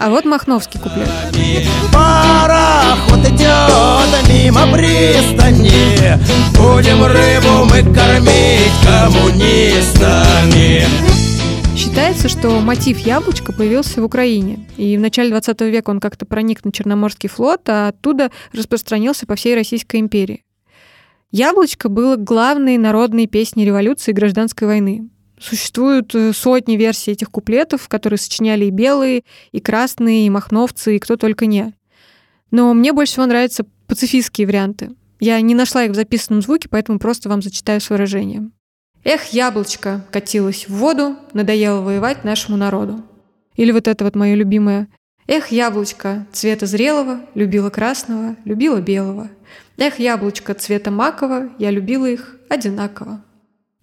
А 0.00 0.10
вот 0.10 0.24
Махновский 0.24 0.78
куплет. 0.78 1.08
Пароход 1.92 3.18
идет 3.26 4.28
мимо 4.28 4.72
пристани 4.72 6.16
Будем 6.56 7.04
рыбу 7.04 7.64
мы 7.64 7.82
кормить 7.94 8.72
коммунистами 8.84 10.84
Считается, 11.76 12.28
что 12.28 12.60
мотив 12.60 12.98
яблочка 12.98 13.52
появился 13.52 14.00
в 14.00 14.04
Украине, 14.04 14.66
и 14.76 14.96
в 14.96 15.00
начале 15.00 15.30
20 15.30 15.60
века 15.62 15.90
он 15.90 16.00
как-то 16.00 16.26
проник 16.26 16.64
на 16.64 16.72
Черноморский 16.72 17.28
флот, 17.28 17.68
а 17.68 17.88
оттуда 17.88 18.30
распространился 18.52 19.26
по 19.26 19.36
всей 19.36 19.54
Российской 19.54 20.00
империи. 20.00 20.44
«Яблочко» 21.30 21.88
было 21.88 22.16
главной 22.16 22.78
народной 22.78 23.28
песней 23.28 23.64
революции 23.64 24.10
и 24.10 24.14
гражданской 24.14 24.66
войны. 24.66 25.08
Существуют 25.40 26.14
э, 26.14 26.32
сотни 26.32 26.76
версий 26.76 27.12
этих 27.12 27.30
куплетов, 27.30 27.88
которые 27.88 28.18
сочиняли 28.18 28.66
и 28.66 28.70
белые, 28.70 29.22
и 29.52 29.60
красные, 29.60 30.26
и 30.26 30.30
махновцы, 30.30 30.96
и 30.96 30.98
кто 30.98 31.16
только 31.16 31.46
не. 31.46 31.74
Но 32.50 32.74
мне 32.74 32.92
больше 32.92 33.12
всего 33.12 33.26
нравятся 33.26 33.64
пацифистские 33.86 34.46
варианты. 34.46 34.90
Я 35.20 35.40
не 35.40 35.54
нашла 35.54 35.84
их 35.84 35.92
в 35.92 35.94
записанном 35.94 36.42
звуке, 36.42 36.68
поэтому 36.68 36.98
просто 36.98 37.28
вам 37.28 37.42
зачитаю 37.42 37.80
с 37.80 37.90
выражением. 37.90 38.52
«Эх, 39.04 39.32
яблочко 39.32 40.04
катилось 40.10 40.68
в 40.68 40.74
воду, 40.74 41.16
надоело 41.32 41.80
воевать 41.80 42.24
нашему 42.24 42.56
народу». 42.56 43.02
Или 43.54 43.72
вот 43.72 43.88
это 43.88 44.04
вот 44.04 44.16
мое 44.16 44.34
любимое. 44.34 44.88
«Эх, 45.26 45.48
яблочко 45.48 46.26
цвета 46.32 46.66
зрелого, 46.66 47.20
любила 47.34 47.70
красного, 47.70 48.36
любила 48.44 48.80
белого. 48.80 49.28
Эх, 49.76 49.98
яблочко 49.98 50.54
цвета 50.54 50.90
макового, 50.90 51.50
я 51.58 51.70
любила 51.70 52.06
их 52.06 52.36
одинаково». 52.48 53.22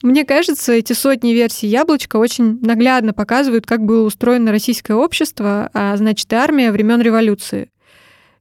Мне 0.04 0.26
кажется, 0.26 0.74
эти 0.74 0.94
сотни 0.94 1.32
версий 1.32 1.68
«Яблочка» 1.68 2.18
очень 2.18 2.60
наглядно 2.62 3.14
показывают, 3.14 3.66
как 3.66 3.84
было 3.86 4.06
устроено 4.06 4.52
российское 4.52 4.94
общество, 4.94 5.70
а 5.74 5.96
значит 5.96 6.32
и 6.34 6.36
армия 6.36 6.72
времен 6.72 7.02
революции. 7.02 7.70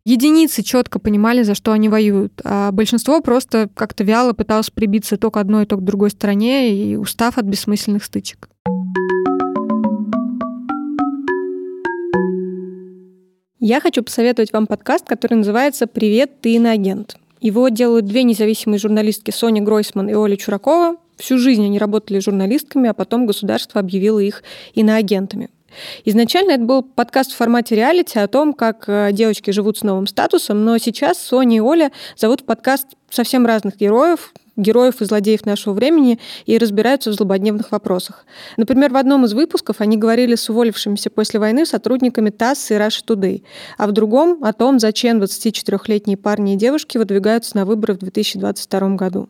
Единицы 0.04 0.62
четко 0.62 0.98
понимали, 0.98 1.42
за 1.42 1.54
что 1.54 1.72
они 1.72 1.88
воюют, 1.88 2.40
а 2.44 2.72
большинство 2.72 3.20
просто 3.20 3.70
как-то 3.74 4.04
вяло 4.04 4.34
пыталось 4.34 4.68
прибиться 4.68 5.16
то 5.16 5.30
к 5.30 5.38
одной, 5.38 5.64
то 5.64 5.76
к 5.76 5.84
другой 5.84 6.10
стороне 6.10 6.74
и 6.74 6.96
устав 6.96 7.38
от 7.38 7.46
бессмысленных 7.46 8.04
стычек. 8.04 8.48
Я 13.60 13.80
хочу 13.80 14.02
посоветовать 14.02 14.52
вам 14.52 14.66
подкаст, 14.66 15.06
который 15.06 15.34
называется 15.34 15.86
«Привет, 15.86 16.42
ты 16.42 16.56
иноагент». 16.56 17.16
Его 17.40 17.70
делают 17.70 18.04
две 18.04 18.24
независимые 18.24 18.78
журналистки 18.78 19.30
Соня 19.30 19.62
Гройсман 19.62 20.10
и 20.10 20.14
Оля 20.14 20.36
Чуракова. 20.36 20.96
Всю 21.16 21.38
жизнь 21.38 21.64
они 21.64 21.78
работали 21.78 22.18
журналистками, 22.18 22.88
а 22.88 22.94
потом 22.94 23.26
государство 23.26 23.80
объявило 23.80 24.18
их 24.18 24.42
иноагентами. 24.74 25.50
Изначально 26.04 26.52
это 26.52 26.64
был 26.64 26.82
подкаст 26.82 27.32
в 27.32 27.36
формате 27.36 27.74
реалити 27.74 28.18
о 28.18 28.28
том, 28.28 28.52
как 28.52 28.84
э, 28.86 29.10
девочки 29.12 29.50
живут 29.50 29.78
с 29.78 29.82
новым 29.82 30.06
статусом, 30.06 30.64
но 30.64 30.78
сейчас 30.78 31.18
Соня 31.18 31.56
и 31.56 31.60
Оля 31.60 31.90
зовут 32.16 32.42
в 32.42 32.44
подкаст 32.44 32.88
совсем 33.10 33.46
разных 33.46 33.76
героев, 33.76 34.32
героев 34.56 35.00
и 35.00 35.04
злодеев 35.04 35.44
нашего 35.46 35.74
времени 35.74 36.20
и 36.46 36.58
разбираются 36.58 37.10
в 37.10 37.14
злободневных 37.14 37.72
вопросах. 37.72 38.24
Например, 38.56 38.92
в 38.92 38.96
одном 38.96 39.24
из 39.24 39.32
выпусков 39.32 39.80
они 39.80 39.96
говорили 39.96 40.36
с 40.36 40.48
уволившимися 40.48 41.10
после 41.10 41.40
войны 41.40 41.66
сотрудниками 41.66 42.30
ТАСС 42.30 42.70
и 42.70 42.74
Russia 42.74 43.04
Today, 43.06 43.42
а 43.78 43.86
в 43.86 43.92
другом 43.92 44.44
о 44.44 44.52
том, 44.52 44.78
зачем 44.78 45.20
24-летние 45.20 46.16
парни 46.16 46.54
и 46.54 46.56
девушки 46.56 46.98
выдвигаются 46.98 47.56
на 47.56 47.64
выборы 47.64 47.94
в 47.94 47.98
2022 47.98 48.90
году. 48.90 49.28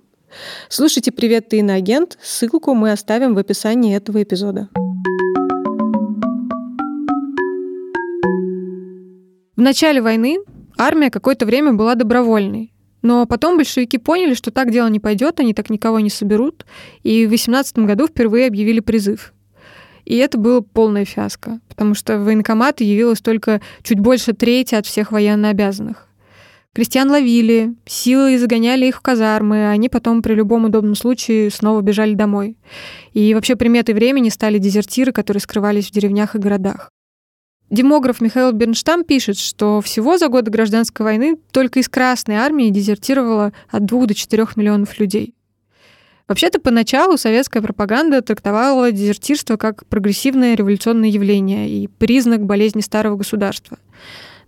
Слушайте 0.68 1.12
«Привет, 1.12 1.48
ты 1.48 1.58
иноагент». 1.58 2.18
Ссылку 2.22 2.74
мы 2.74 2.92
оставим 2.92 3.34
в 3.34 3.38
описании 3.38 3.96
этого 3.96 4.22
эпизода. 4.22 4.68
В 9.56 9.60
начале 9.60 10.02
войны 10.02 10.38
армия 10.76 11.10
какое-то 11.10 11.46
время 11.46 11.72
была 11.72 11.94
добровольной. 11.94 12.72
Но 13.02 13.26
потом 13.26 13.56
большевики 13.56 13.98
поняли, 13.98 14.34
что 14.34 14.50
так 14.50 14.72
дело 14.72 14.88
не 14.88 14.98
пойдет, 14.98 15.38
они 15.38 15.52
так 15.52 15.68
никого 15.68 16.00
не 16.00 16.10
соберут, 16.10 16.64
и 17.02 17.26
в 17.26 17.30
18 17.30 17.78
году 17.80 18.06
впервые 18.06 18.46
объявили 18.46 18.80
призыв. 18.80 19.34
И 20.06 20.16
это 20.16 20.38
было 20.38 20.60
полная 20.60 21.04
фиаско, 21.04 21.60
потому 21.68 21.94
что 21.94 22.18
в 22.18 22.24
военкоматы 22.24 22.84
явилось 22.84 23.20
только 23.20 23.60
чуть 23.82 24.00
больше 24.00 24.32
трети 24.32 24.74
от 24.74 24.86
всех 24.86 25.12
военнообязанных. 25.12 26.08
Крестьян 26.74 27.08
ловили, 27.08 27.72
силой 27.86 28.36
загоняли 28.36 28.86
их 28.86 28.96
в 28.96 29.00
казармы, 29.00 29.68
а 29.68 29.70
они 29.70 29.88
потом 29.88 30.22
при 30.22 30.34
любом 30.34 30.64
удобном 30.64 30.96
случае 30.96 31.50
снова 31.50 31.80
бежали 31.82 32.14
домой. 32.14 32.56
И 33.12 33.32
вообще 33.32 33.54
приметой 33.54 33.94
времени 33.94 34.28
стали 34.28 34.58
дезертиры, 34.58 35.12
которые 35.12 35.40
скрывались 35.40 35.86
в 35.86 35.92
деревнях 35.92 36.34
и 36.34 36.38
городах. 36.38 36.90
Демограф 37.70 38.20
Михаил 38.20 38.50
Бернштам 38.50 39.04
пишет, 39.04 39.38
что 39.38 39.80
всего 39.80 40.18
за 40.18 40.28
годы 40.28 40.50
гражданской 40.50 41.04
войны 41.04 41.36
только 41.52 41.78
из 41.78 41.88
Красной 41.88 42.34
армии 42.34 42.70
дезертировало 42.70 43.52
от 43.70 43.86
2 43.86 44.06
до 44.06 44.14
4 44.14 44.44
миллионов 44.56 44.98
людей. 44.98 45.32
Вообще-то 46.26 46.58
поначалу 46.58 47.16
советская 47.18 47.62
пропаганда 47.62 48.20
трактовала 48.20 48.90
дезертирство 48.90 49.56
как 49.56 49.86
прогрессивное 49.86 50.56
революционное 50.56 51.08
явление 51.08 51.68
и 51.68 51.86
признак 51.86 52.44
болезни 52.44 52.80
старого 52.80 53.16
государства. 53.16 53.78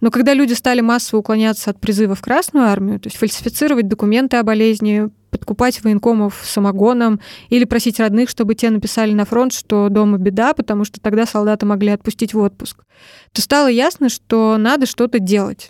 Но 0.01 0.11
когда 0.11 0.35
люди 0.35 0.53
стали 0.53 0.81
массово 0.81 1.21
уклоняться 1.21 1.71
от 1.71 1.81
призыва 1.81 2.15
в 2.15 2.21
Красную 2.21 2.67
армию, 2.67 3.01
то 3.01 3.07
есть 3.07 3.17
фальсифицировать 3.17 3.89
документы 3.89 4.37
о 4.37 4.43
болезни, 4.43 5.11
подкупать 5.31 5.83
военкомов 5.83 6.43
самогоном 6.45 7.21
или 7.49 7.65
просить 7.65 8.01
родных, 8.01 8.29
чтобы 8.29 8.55
те 8.55 8.71
написали 8.71 9.13
на 9.13 9.25
фронт, 9.25 9.53
что 9.53 9.89
дома 9.89 10.19
беда, 10.19 10.55
потому 10.55 10.85
что 10.85 11.01
тогда 11.01 11.27
солдаты 11.27 11.67
могли 11.67 11.91
отпустить 11.91 12.35
в 12.35 12.39
отпуск, 12.39 12.85
то 13.33 13.43
стало 13.43 13.69
ясно, 13.69 14.09
что 14.09 14.57
надо 14.57 14.87
что-то 14.87 15.19
делать. 15.19 15.69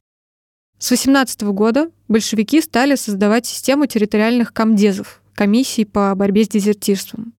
С 0.78 0.90
18 0.90 1.42
года 1.44 1.90
большевики 2.06 2.60
стали 2.60 2.96
создавать 2.96 3.46
систему 3.46 3.86
территориальных 3.86 4.52
комдезов, 4.52 5.22
комиссий 5.34 5.84
по 5.84 6.14
борьбе 6.14 6.44
с 6.44 6.48
дезертирством. 6.48 7.35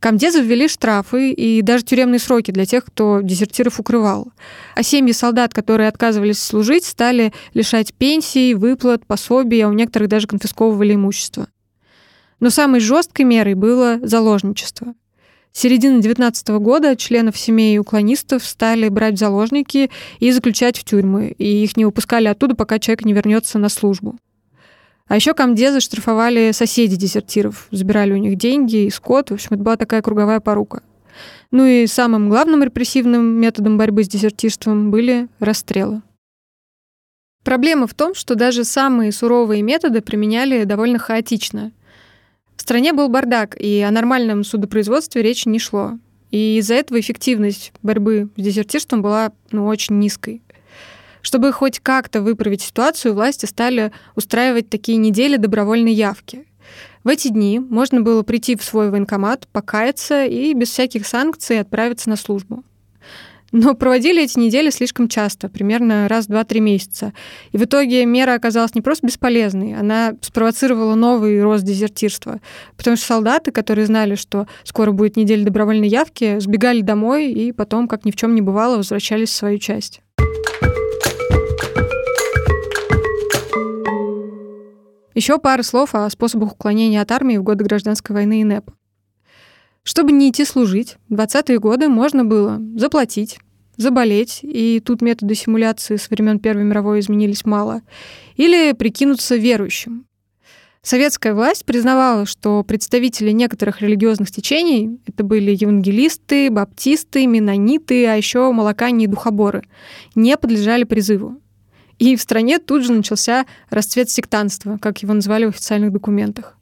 Комдезы 0.00 0.42
ввели 0.42 0.68
штрафы 0.68 1.32
и 1.32 1.60
даже 1.60 1.84
тюремные 1.84 2.20
сроки 2.20 2.52
для 2.52 2.66
тех, 2.66 2.84
кто 2.84 3.20
дезертиров 3.20 3.80
укрывал. 3.80 4.32
А 4.76 4.84
семьи 4.84 5.12
солдат, 5.12 5.52
которые 5.52 5.88
отказывались 5.88 6.40
служить, 6.40 6.84
стали 6.84 7.32
лишать 7.52 7.92
пенсий, 7.94 8.54
выплат, 8.54 9.04
пособий, 9.06 9.60
а 9.62 9.68
у 9.68 9.72
некоторых 9.72 10.08
даже 10.08 10.28
конфисковывали 10.28 10.94
имущество. 10.94 11.48
Но 12.38 12.50
самой 12.50 12.78
жесткой 12.78 13.24
мерой 13.24 13.54
было 13.54 13.98
заложничество. 14.00 14.94
С 15.50 15.60
середины 15.60 16.00
19 16.00 16.48
года 16.60 16.94
членов 16.94 17.36
семей 17.36 17.80
уклонистов 17.80 18.44
стали 18.44 18.88
брать 18.88 19.18
заложники 19.18 19.90
и 20.20 20.30
заключать 20.30 20.78
в 20.78 20.84
тюрьмы, 20.84 21.34
и 21.36 21.64
их 21.64 21.76
не 21.76 21.84
выпускали 21.84 22.28
оттуда, 22.28 22.54
пока 22.54 22.78
человек 22.78 23.04
не 23.04 23.12
вернется 23.12 23.58
на 23.58 23.68
службу. 23.68 24.16
А 25.08 25.16
еще 25.16 25.32
комдезы 25.32 25.80
штрафовали 25.80 26.52
соседи 26.52 26.96
дезертиров, 26.96 27.66
забирали 27.70 28.12
у 28.12 28.18
них 28.18 28.36
деньги 28.36 28.84
и 28.84 28.90
скот. 28.90 29.30
В 29.30 29.34
общем, 29.34 29.48
это 29.52 29.62
была 29.62 29.76
такая 29.76 30.02
круговая 30.02 30.40
порука. 30.40 30.82
Ну 31.50 31.64
и 31.64 31.86
самым 31.86 32.28
главным 32.28 32.62
репрессивным 32.62 33.24
методом 33.24 33.78
борьбы 33.78 34.04
с 34.04 34.08
дезертирством 34.08 34.90
были 34.90 35.28
расстрелы. 35.40 36.02
Проблема 37.42 37.86
в 37.86 37.94
том, 37.94 38.14
что 38.14 38.34
даже 38.34 38.64
самые 38.64 39.10
суровые 39.10 39.62
методы 39.62 40.02
применяли 40.02 40.64
довольно 40.64 40.98
хаотично. 40.98 41.72
В 42.56 42.60
стране 42.60 42.92
был 42.92 43.08
бардак, 43.08 43.58
и 43.58 43.80
о 43.80 43.90
нормальном 43.90 44.44
судопроизводстве 44.44 45.22
речи 45.22 45.48
не 45.48 45.58
шло. 45.58 45.98
И 46.30 46.58
из-за 46.58 46.74
этого 46.74 47.00
эффективность 47.00 47.72
борьбы 47.82 48.28
с 48.36 48.42
дезертирством 48.42 49.00
была 49.00 49.32
ну, 49.50 49.66
очень 49.66 49.98
низкой. 49.98 50.42
Чтобы 51.22 51.52
хоть 51.52 51.80
как-то 51.80 52.22
выправить 52.22 52.62
ситуацию, 52.62 53.14
власти 53.14 53.46
стали 53.46 53.92
устраивать 54.14 54.68
такие 54.68 54.98
недели 54.98 55.36
добровольной 55.36 55.92
явки. 55.92 56.46
В 57.04 57.08
эти 57.08 57.28
дни 57.28 57.58
можно 57.58 58.00
было 58.00 58.22
прийти 58.22 58.56
в 58.56 58.62
свой 58.62 58.90
военкомат, 58.90 59.48
покаяться 59.52 60.24
и 60.24 60.52
без 60.52 60.70
всяких 60.70 61.06
санкций 61.06 61.60
отправиться 61.60 62.10
на 62.10 62.16
службу. 62.16 62.64
Но 63.50 63.74
проводили 63.74 64.22
эти 64.22 64.38
недели 64.38 64.68
слишком 64.68 65.08
часто, 65.08 65.48
примерно 65.48 66.06
раз 66.06 66.26
в 66.26 66.30
2-3 66.30 66.60
месяца. 66.60 67.14
И 67.52 67.56
в 67.56 67.64
итоге 67.64 68.04
мера 68.04 68.34
оказалась 68.34 68.74
не 68.74 68.82
просто 68.82 69.06
бесполезной, 69.06 69.74
она 69.74 70.14
спровоцировала 70.20 70.94
новый 70.94 71.42
рост 71.42 71.64
дезертирства. 71.64 72.40
Потому 72.76 72.96
что 72.96 73.06
солдаты, 73.06 73.50
которые 73.50 73.86
знали, 73.86 74.16
что 74.16 74.46
скоро 74.64 74.92
будет 74.92 75.16
неделя 75.16 75.44
добровольной 75.44 75.88
явки, 75.88 76.38
сбегали 76.40 76.82
домой 76.82 77.32
и 77.32 77.52
потом, 77.52 77.88
как 77.88 78.04
ни 78.04 78.10
в 78.10 78.16
чем 78.16 78.34
не 78.34 78.42
бывало, 78.42 78.76
возвращались 78.76 79.30
в 79.30 79.36
свою 79.36 79.58
часть. 79.58 80.02
Еще 85.18 85.40
пара 85.40 85.64
слов 85.64 85.96
о 85.96 86.08
способах 86.10 86.52
уклонения 86.52 87.02
от 87.02 87.10
армии 87.10 87.38
в 87.38 87.42
годы 87.42 87.64
гражданской 87.64 88.14
войны 88.14 88.40
и 88.40 88.44
НЭП. 88.44 88.70
Чтобы 89.82 90.12
не 90.12 90.30
идти 90.30 90.44
служить, 90.44 90.96
в 91.08 91.14
20-е 91.14 91.58
годы 91.58 91.88
можно 91.88 92.24
было 92.24 92.62
заплатить, 92.76 93.40
заболеть, 93.76 94.38
и 94.42 94.78
тут 94.78 95.02
методы 95.02 95.34
симуляции 95.34 95.96
с 95.96 96.08
времен 96.08 96.38
Первой 96.38 96.62
мировой 96.62 97.00
изменились 97.00 97.44
мало, 97.44 97.82
или 98.36 98.70
прикинуться 98.74 99.34
верующим. 99.34 100.06
Советская 100.82 101.34
власть 101.34 101.64
признавала, 101.64 102.24
что 102.24 102.62
представители 102.62 103.32
некоторых 103.32 103.80
религиозных 103.80 104.30
течений, 104.30 105.00
это 105.08 105.24
были 105.24 105.50
евангелисты, 105.50 106.48
баптисты, 106.48 107.26
менониты, 107.26 108.06
а 108.06 108.14
еще 108.14 108.52
молокане 108.52 109.06
и 109.06 109.08
духоборы, 109.08 109.64
не 110.14 110.36
подлежали 110.36 110.84
призыву. 110.84 111.42
И 111.98 112.14
в 112.16 112.20
стране 112.20 112.58
тут 112.58 112.84
же 112.84 112.92
начался 112.92 113.46
расцвет 113.70 114.08
сектанства, 114.10 114.78
как 114.80 115.02
его 115.02 115.14
назвали 115.14 115.46
в 115.46 115.50
официальных 115.50 115.92
документах. 115.92 116.56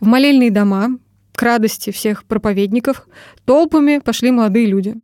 В 0.00 0.06
молельные 0.06 0.50
дома, 0.50 0.98
к 1.34 1.42
радости 1.42 1.90
всех 1.90 2.24
проповедников, 2.24 3.06
толпами 3.44 3.98
пошли 3.98 4.30
молодые 4.30 4.66
люди. 4.66 4.96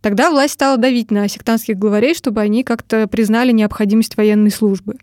Тогда 0.00 0.30
власть 0.30 0.54
стала 0.54 0.76
давить 0.76 1.10
на 1.10 1.28
сектантских 1.28 1.78
главарей, 1.78 2.14
чтобы 2.14 2.40
они 2.40 2.64
как-то 2.64 3.06
признали 3.06 3.52
необходимость 3.52 4.16
военной 4.16 4.50
службы. 4.50 4.96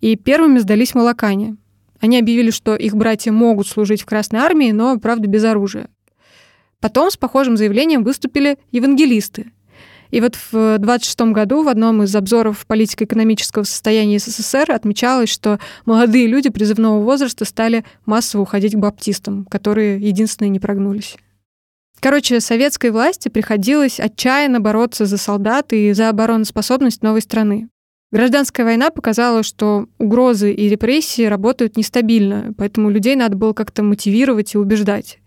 И 0.00 0.16
первыми 0.16 0.58
сдались 0.58 0.94
молокане. 0.94 1.56
Они 2.00 2.18
объявили, 2.18 2.50
что 2.50 2.74
их 2.74 2.96
братья 2.96 3.30
могут 3.30 3.68
служить 3.68 4.02
в 4.02 4.06
Красной 4.06 4.40
армии, 4.40 4.72
но, 4.72 4.98
правда, 4.98 5.28
без 5.28 5.44
оружия. 5.44 5.88
Потом 6.80 7.10
с 7.10 7.16
похожим 7.16 7.56
заявлением 7.56 8.02
выступили 8.02 8.58
евангелисты, 8.72 9.52
и 10.10 10.20
вот 10.20 10.36
в 10.50 10.78
26 10.78 11.20
году 11.32 11.62
в 11.62 11.68
одном 11.68 12.02
из 12.02 12.14
обзоров 12.14 12.66
политико-экономического 12.66 13.64
состояния 13.64 14.18
СССР 14.18 14.72
отмечалось, 14.72 15.30
что 15.30 15.58
молодые 15.86 16.26
люди 16.26 16.48
призывного 16.48 17.02
возраста 17.02 17.44
стали 17.44 17.84
массово 18.06 18.42
уходить 18.42 18.74
к 18.74 18.78
баптистам, 18.78 19.44
которые 19.46 20.00
единственные 20.00 20.50
не 20.50 20.60
прогнулись. 20.60 21.16
Короче, 22.00 22.40
советской 22.40 22.90
власти 22.90 23.28
приходилось 23.28 24.00
отчаянно 24.00 24.60
бороться 24.60 25.04
за 25.04 25.18
солдат 25.18 25.72
и 25.72 25.92
за 25.92 26.08
обороноспособность 26.08 27.02
новой 27.02 27.20
страны. 27.20 27.68
Гражданская 28.10 28.66
война 28.66 28.90
показала, 28.90 29.42
что 29.44 29.86
угрозы 29.98 30.52
и 30.52 30.68
репрессии 30.68 31.26
работают 31.26 31.76
нестабильно, 31.76 32.52
поэтому 32.56 32.90
людей 32.90 33.14
надо 33.14 33.36
было 33.36 33.52
как-то 33.52 33.84
мотивировать 33.84 34.54
и 34.54 34.58
убеждать. 34.58 35.18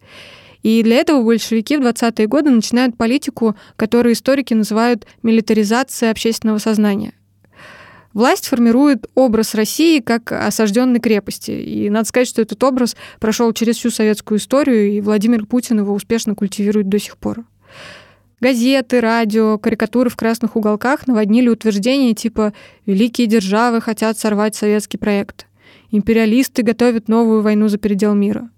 И 0.63 0.81
для 0.81 0.95
этого 0.95 1.21
большевики 1.21 1.77
в 1.77 1.81
20-е 1.81 2.27
годы 2.27 2.49
начинают 2.49 2.97
политику, 2.97 3.55
которую 3.75 4.13
историки 4.13 4.53
называют 4.53 5.05
милитаризацией 5.21 6.09
общественного 6.09 6.57
сознания. 6.57 7.13
Власть 8.13 8.47
формирует 8.47 9.09
образ 9.15 9.55
России 9.55 9.99
как 9.99 10.31
осажденной 10.31 10.99
крепости. 10.99 11.51
И 11.51 11.89
надо 11.89 12.07
сказать, 12.07 12.27
что 12.27 12.41
этот 12.41 12.63
образ 12.63 12.95
прошел 13.19 13.51
через 13.53 13.77
всю 13.77 13.89
советскую 13.89 14.37
историю, 14.37 14.91
и 14.91 15.01
Владимир 15.01 15.45
Путин 15.45 15.79
его 15.79 15.93
успешно 15.93 16.35
культивирует 16.35 16.89
до 16.89 16.99
сих 16.99 17.17
пор. 17.17 17.43
Газеты, 18.39 18.99
радио, 18.99 19.57
карикатуры 19.57 20.09
в 20.09 20.15
красных 20.15 20.55
уголках 20.55 21.07
наводнили 21.07 21.49
утверждения 21.49 22.13
типа 22.13 22.53
«Великие 22.85 23.25
державы 23.25 23.81
хотят 23.81 24.17
сорвать 24.19 24.55
советский 24.55 24.97
проект», 24.97 25.47
«Империалисты 25.91 26.61
готовят 26.61 27.07
новую 27.07 27.41
войну 27.41 27.67
за 27.67 27.77
передел 27.77 28.13
мира». 28.13 28.49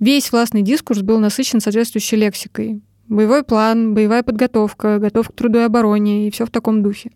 Весь 0.00 0.30
властный 0.30 0.62
дискурс 0.62 1.00
был 1.02 1.18
насыщен 1.18 1.60
соответствующей 1.60 2.16
лексикой. 2.16 2.82
Боевой 3.08 3.42
план, 3.42 3.94
боевая 3.94 4.22
подготовка, 4.22 4.98
готовка 4.98 5.32
к 5.32 5.36
труду 5.36 5.58
и 5.58 5.62
обороне 5.62 6.28
и 6.28 6.30
все 6.30 6.46
в 6.46 6.50
таком 6.50 6.82
духе. 6.82 7.10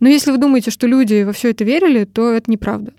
Но 0.00 0.08
если 0.08 0.30
вы 0.30 0.38
думаете, 0.38 0.70
что 0.70 0.86
люди 0.86 1.24
во 1.24 1.32
все 1.32 1.50
это 1.50 1.64
верили, 1.64 2.04
то 2.04 2.30
это 2.30 2.50
неправда. 2.50 2.92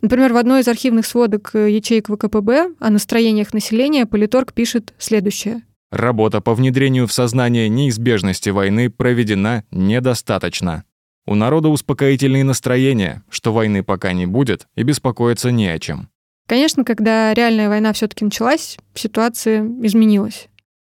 Например, 0.00 0.32
в 0.32 0.36
одной 0.36 0.60
из 0.60 0.68
архивных 0.68 1.06
сводок 1.06 1.50
э, 1.54 1.70
ячеек 1.70 2.08
ВКПБ 2.08 2.74
о 2.78 2.90
настроениях 2.90 3.52
населения 3.52 4.06
политорг 4.06 4.52
пишет 4.52 4.94
следующее. 4.98 5.62
Работа 5.90 6.40
по 6.40 6.54
внедрению 6.54 7.06
в 7.06 7.12
сознание 7.12 7.68
неизбежности 7.68 8.50
войны 8.50 8.90
проведена 8.90 9.64
недостаточно. 9.70 10.84
У 11.26 11.34
народа 11.34 11.68
успокоительные 11.68 12.44
настроения, 12.44 13.22
что 13.30 13.52
войны 13.52 13.82
пока 13.82 14.12
не 14.12 14.26
будет 14.26 14.66
и 14.76 14.82
беспокоиться 14.82 15.50
не 15.50 15.68
о 15.68 15.78
чем. 15.78 16.08
Конечно, 16.46 16.84
когда 16.84 17.32
реальная 17.32 17.68
война 17.68 17.92
все-таки 17.92 18.24
началась, 18.24 18.76
ситуация 18.94 19.62
изменилась. 19.82 20.48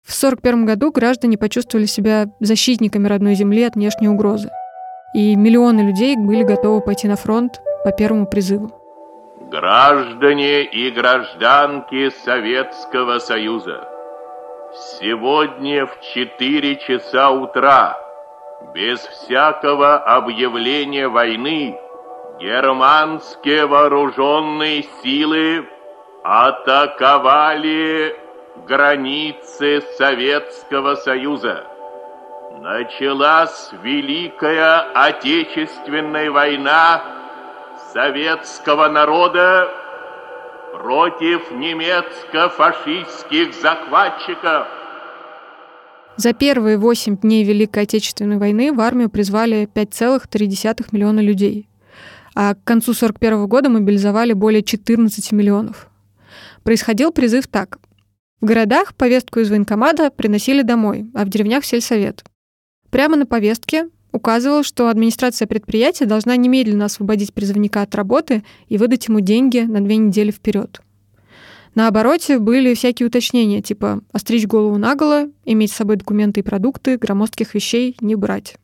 В 0.02 0.12
1941 0.16 0.66
году 0.66 0.90
граждане 0.90 1.38
почувствовали 1.38 1.87
себя 1.87 2.26
защитниками 2.40 3.09
родной 3.09 3.35
земли 3.35 3.62
от 3.62 3.74
внешней 3.74 4.09
угрозы. 4.09 4.50
И 5.14 5.37
миллионы 5.37 5.83
людей 5.83 6.16
были 6.16 6.42
готовы 6.42 6.80
пойти 6.80 7.09
на 7.09 7.16
фронт 7.16 7.61
по 7.85 7.92
первому 7.92 8.26
призыву. 8.26 8.72
Граждане 9.50 10.64
и 10.64 10.90
гражданки 10.90 12.11
Советского 12.24 13.18
Союза, 13.18 13.87
сегодня 14.98 15.87
в 15.87 16.00
4 16.14 16.76
часа 16.76 17.30
утра, 17.30 17.96
без 18.74 18.98
всякого 18.98 19.98
объявления 19.98 21.09
войны, 21.09 21.78
германские 22.40 23.66
вооруженные 23.66 24.84
силы 25.02 25.66
атаковали 26.22 28.16
границы 28.66 29.82
Советского 29.98 30.94
Союза. 30.96 31.64
Началась 32.60 33.70
Великая 33.82 34.80
Отечественная 34.94 36.30
война 36.30 37.02
советского 37.92 38.88
народа 38.88 39.68
против 40.72 41.50
немецко-фашистских 41.50 43.52
захватчиков. 43.54 44.66
За 46.16 46.32
первые 46.32 46.78
восемь 46.78 47.16
дней 47.16 47.42
Великой 47.44 47.84
Отечественной 47.84 48.38
войны 48.38 48.72
в 48.72 48.80
армию 48.80 49.10
призвали 49.10 49.68
5,3 49.74 50.86
миллиона 50.92 51.20
людей, 51.20 51.68
а 52.34 52.54
к 52.54 52.64
концу 52.64 52.92
1941 52.92 53.46
года 53.46 53.68
мобилизовали 53.70 54.32
более 54.32 54.62
14 54.62 55.32
миллионов. 55.32 55.88
Происходил 56.62 57.12
призыв 57.12 57.46
так. 57.46 57.78
В 58.40 58.46
городах 58.46 58.94
повестку 58.94 59.40
из 59.40 59.50
военкомата 59.50 60.10
приносили 60.10 60.62
домой, 60.62 61.06
а 61.14 61.24
в 61.24 61.28
деревнях— 61.28 61.64
сельсовет. 61.66 62.24
Прямо 62.90 63.16
на 63.16 63.26
повестке 63.26 63.88
указывал, 64.12 64.62
что 64.62 64.88
администрация 64.88 65.46
предприятия 65.46 66.06
должна 66.06 66.36
немедленно 66.36 66.84
освободить 66.84 67.34
призывника 67.34 67.82
от 67.82 67.94
работы 67.94 68.44
и 68.68 68.78
выдать 68.78 69.08
ему 69.08 69.20
деньги 69.20 69.60
на 69.60 69.80
две 69.80 69.96
недели 69.96 70.30
вперед. 70.30 70.80
На 71.74 71.88
обороте 71.88 72.38
были 72.38 72.74
всякие 72.74 73.08
уточнения, 73.08 73.60
типа 73.60 74.02
остричь 74.12 74.46
голову 74.46 74.78
наголо, 74.78 75.28
иметь 75.44 75.72
с 75.72 75.76
собой 75.76 75.96
документы 75.96 76.40
и 76.40 76.44
продукты, 76.44 76.96
громоздких 76.98 77.54
вещей 77.54 77.96
не 78.00 78.14
брать. 78.14 78.56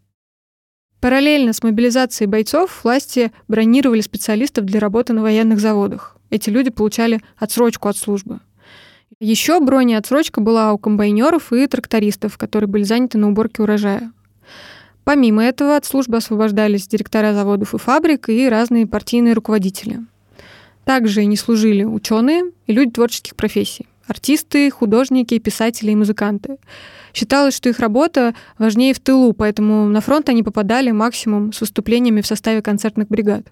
Параллельно 1.00 1.54
с 1.54 1.62
мобилизацией 1.62 2.28
бойцов 2.28 2.84
власти 2.84 3.32
бронировали 3.48 4.02
специалистов 4.02 4.66
для 4.66 4.80
работы 4.80 5.14
на 5.14 5.22
военных 5.22 5.58
заводах. 5.58 6.16
Эти 6.28 6.50
люди 6.50 6.70
получали 6.70 7.20
отсрочку 7.38 7.88
от 7.88 7.96
службы. 7.96 8.40
Еще 9.18 9.60
броня 9.60 9.98
отсрочка 9.98 10.40
была 10.40 10.72
у 10.72 10.78
комбайнеров 10.78 11.52
и 11.52 11.66
трактористов, 11.66 12.36
которые 12.36 12.68
были 12.68 12.82
заняты 12.82 13.16
на 13.18 13.28
уборке 13.28 13.62
урожая. 13.62 14.12
Помимо 15.04 15.42
этого 15.42 15.76
от 15.76 15.86
службы 15.86 16.18
освобождались 16.18 16.86
директора 16.86 17.32
заводов 17.32 17.74
и 17.74 17.78
фабрик 17.78 18.28
и 18.28 18.48
разные 18.48 18.86
партийные 18.86 19.32
руководители. 19.32 20.00
Также 20.84 21.24
не 21.24 21.36
служили 21.36 21.82
ученые 21.82 22.52
и 22.66 22.72
люди 22.72 22.92
творческих 22.92 23.36
профессий. 23.36 23.86
Артисты, 24.10 24.72
художники, 24.72 25.38
писатели 25.38 25.92
и 25.92 25.94
музыканты. 25.94 26.56
Считалось, 27.14 27.54
что 27.54 27.68
их 27.68 27.78
работа 27.78 28.34
важнее 28.58 28.92
в 28.92 28.98
тылу, 28.98 29.32
поэтому 29.32 29.86
на 29.86 30.00
фронт 30.00 30.28
они 30.28 30.42
попадали 30.42 30.90
максимум 30.90 31.52
с 31.52 31.60
выступлениями 31.60 32.20
в 32.20 32.26
составе 32.26 32.60
концертных 32.60 33.06
бригад. 33.06 33.46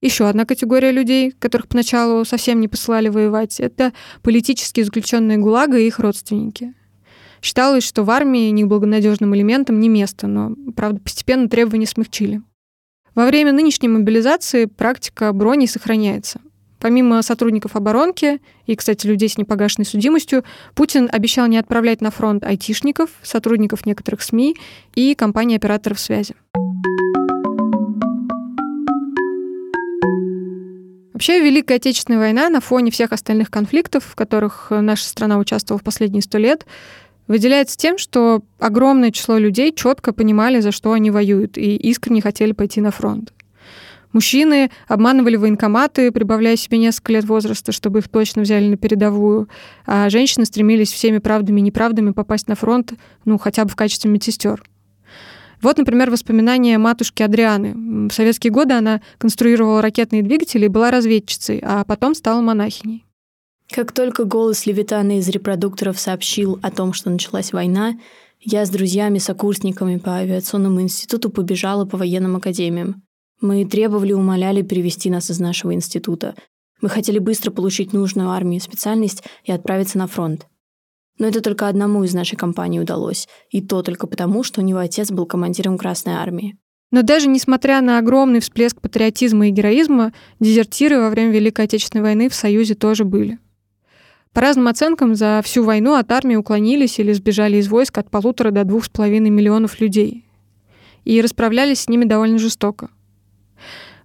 Еще 0.00 0.28
одна 0.28 0.44
категория 0.44 0.92
людей, 0.92 1.32
которых 1.32 1.66
поначалу 1.66 2.24
совсем 2.24 2.60
не 2.60 2.68
посылали 2.68 3.08
воевать, 3.08 3.58
это 3.58 3.92
политические 4.22 4.84
заключенные 4.84 5.38
ГУЛАГа 5.38 5.76
и 5.78 5.88
их 5.88 5.98
родственники. 5.98 6.72
Считалось, 7.42 7.82
что 7.82 8.04
в 8.04 8.10
армии 8.10 8.50
неблагонадежным 8.50 9.34
элементам 9.34 9.80
не 9.80 9.88
место, 9.88 10.28
но, 10.28 10.54
правда, 10.76 11.00
постепенно 11.00 11.48
требования 11.48 11.86
смягчили. 11.86 12.42
Во 13.16 13.26
время 13.26 13.50
нынешней 13.50 13.88
мобилизации 13.88 14.66
практика 14.66 15.32
брони 15.32 15.66
сохраняется. 15.66 16.40
Помимо 16.80 17.22
сотрудников 17.22 17.74
оборонки 17.76 18.40
и, 18.66 18.76
кстати, 18.76 19.06
людей 19.06 19.28
с 19.28 19.36
непогашенной 19.36 19.86
судимостью, 19.86 20.44
Путин 20.74 21.08
обещал 21.10 21.46
не 21.46 21.58
отправлять 21.58 22.00
на 22.00 22.10
фронт 22.10 22.44
айтишников, 22.44 23.10
сотрудников 23.22 23.84
некоторых 23.86 24.22
СМИ 24.22 24.56
и 24.94 25.14
компаний 25.14 25.56
операторов 25.56 25.98
связи. 25.98 26.34
Вообще, 31.12 31.40
Великая 31.40 31.76
Отечественная 31.76 32.20
война 32.20 32.48
на 32.48 32.60
фоне 32.60 32.92
всех 32.92 33.12
остальных 33.12 33.50
конфликтов, 33.50 34.04
в 34.04 34.14
которых 34.14 34.68
наша 34.70 35.04
страна 35.04 35.38
участвовала 35.38 35.80
в 35.80 35.82
последние 35.82 36.22
сто 36.22 36.38
лет, 36.38 36.64
выделяется 37.26 37.76
тем, 37.76 37.98
что 37.98 38.42
огромное 38.60 39.10
число 39.10 39.36
людей 39.36 39.74
четко 39.74 40.12
понимали, 40.12 40.60
за 40.60 40.70
что 40.70 40.92
они 40.92 41.10
воюют, 41.10 41.58
и 41.58 41.74
искренне 41.74 42.22
хотели 42.22 42.52
пойти 42.52 42.80
на 42.80 42.92
фронт. 42.92 43.32
Мужчины 44.12 44.70
обманывали 44.86 45.36
военкоматы, 45.36 46.10
прибавляя 46.12 46.56
себе 46.56 46.78
несколько 46.78 47.12
лет 47.12 47.24
возраста, 47.24 47.72
чтобы 47.72 47.98
их 47.98 48.08
точно 48.08 48.42
взяли 48.42 48.68
на 48.68 48.76
передовую, 48.76 49.48
а 49.86 50.08
женщины 50.08 50.44
стремились 50.46 50.92
всеми 50.92 51.18
правдами 51.18 51.60
и 51.60 51.64
неправдами 51.64 52.12
попасть 52.12 52.48
на 52.48 52.54
фронт, 52.54 52.94
ну, 53.24 53.38
хотя 53.38 53.64
бы 53.64 53.70
в 53.70 53.76
качестве 53.76 54.10
медсестер. 54.10 54.62
Вот, 55.60 55.76
например, 55.76 56.10
воспоминания 56.10 56.78
матушки 56.78 57.22
Адрианы. 57.22 58.08
В 58.08 58.12
советские 58.12 58.52
годы 58.52 58.74
она 58.74 59.00
конструировала 59.18 59.82
ракетные 59.82 60.22
двигатели 60.22 60.66
и 60.66 60.68
была 60.68 60.90
разведчицей, 60.90 61.60
а 61.62 61.84
потом 61.84 62.14
стала 62.14 62.40
монахиней. 62.40 63.04
Как 63.70 63.92
только 63.92 64.24
голос 64.24 64.64
Левитана 64.66 65.18
из 65.18 65.28
репродукторов 65.28 66.00
сообщил 66.00 66.58
о 66.62 66.70
том, 66.70 66.92
что 66.92 67.10
началась 67.10 67.52
война, 67.52 67.98
я 68.40 68.64
с 68.64 68.70
друзьями-сокурсниками 68.70 69.98
по 69.98 70.14
авиационному 70.14 70.80
институту 70.80 71.28
побежала 71.28 71.84
по 71.84 71.98
военным 71.98 72.36
академиям. 72.36 73.02
Мы 73.40 73.64
требовали, 73.64 74.12
умоляли 74.12 74.62
перевести 74.62 75.10
нас 75.10 75.30
из 75.30 75.38
нашего 75.38 75.72
института. 75.72 76.34
Мы 76.80 76.88
хотели 76.88 77.18
быстро 77.18 77.50
получить 77.50 77.92
нужную 77.92 78.30
армию 78.30 78.60
специальность 78.60 79.22
и 79.44 79.52
отправиться 79.52 79.96
на 79.98 80.08
фронт. 80.08 80.46
Но 81.18 81.26
это 81.26 81.40
только 81.40 81.68
одному 81.68 82.04
из 82.04 82.14
нашей 82.14 82.36
компании 82.36 82.80
удалось. 82.80 83.28
И 83.50 83.60
то 83.60 83.82
только 83.82 84.06
потому, 84.06 84.42
что 84.42 84.60
у 84.60 84.64
него 84.64 84.78
отец 84.78 85.10
был 85.10 85.26
командиром 85.26 85.78
Красной 85.78 86.14
Армии. 86.14 86.56
Но 86.90 87.02
даже 87.02 87.28
несмотря 87.28 87.80
на 87.80 87.98
огромный 87.98 88.40
всплеск 88.40 88.80
патриотизма 88.80 89.48
и 89.48 89.50
героизма, 89.50 90.12
дезертиры 90.40 90.98
во 91.00 91.10
время 91.10 91.32
Великой 91.32 91.66
Отечественной 91.66 92.02
войны 92.02 92.28
в 92.28 92.34
Союзе 92.34 92.74
тоже 92.74 93.04
были. 93.04 93.38
По 94.32 94.40
разным 94.40 94.68
оценкам, 94.68 95.14
за 95.14 95.40
всю 95.44 95.64
войну 95.64 95.94
от 95.94 96.10
армии 96.12 96.36
уклонились 96.36 96.98
или 96.98 97.12
сбежали 97.12 97.56
из 97.58 97.68
войск 97.68 97.98
от 97.98 98.10
полутора 98.10 98.50
до 98.50 98.64
двух 98.64 98.84
с 98.84 98.88
половиной 98.88 99.30
миллионов 99.30 99.80
людей. 99.80 100.24
И 101.04 101.20
расправлялись 101.20 101.80
с 101.80 101.88
ними 101.88 102.04
довольно 102.04 102.38
жестоко. 102.38 102.90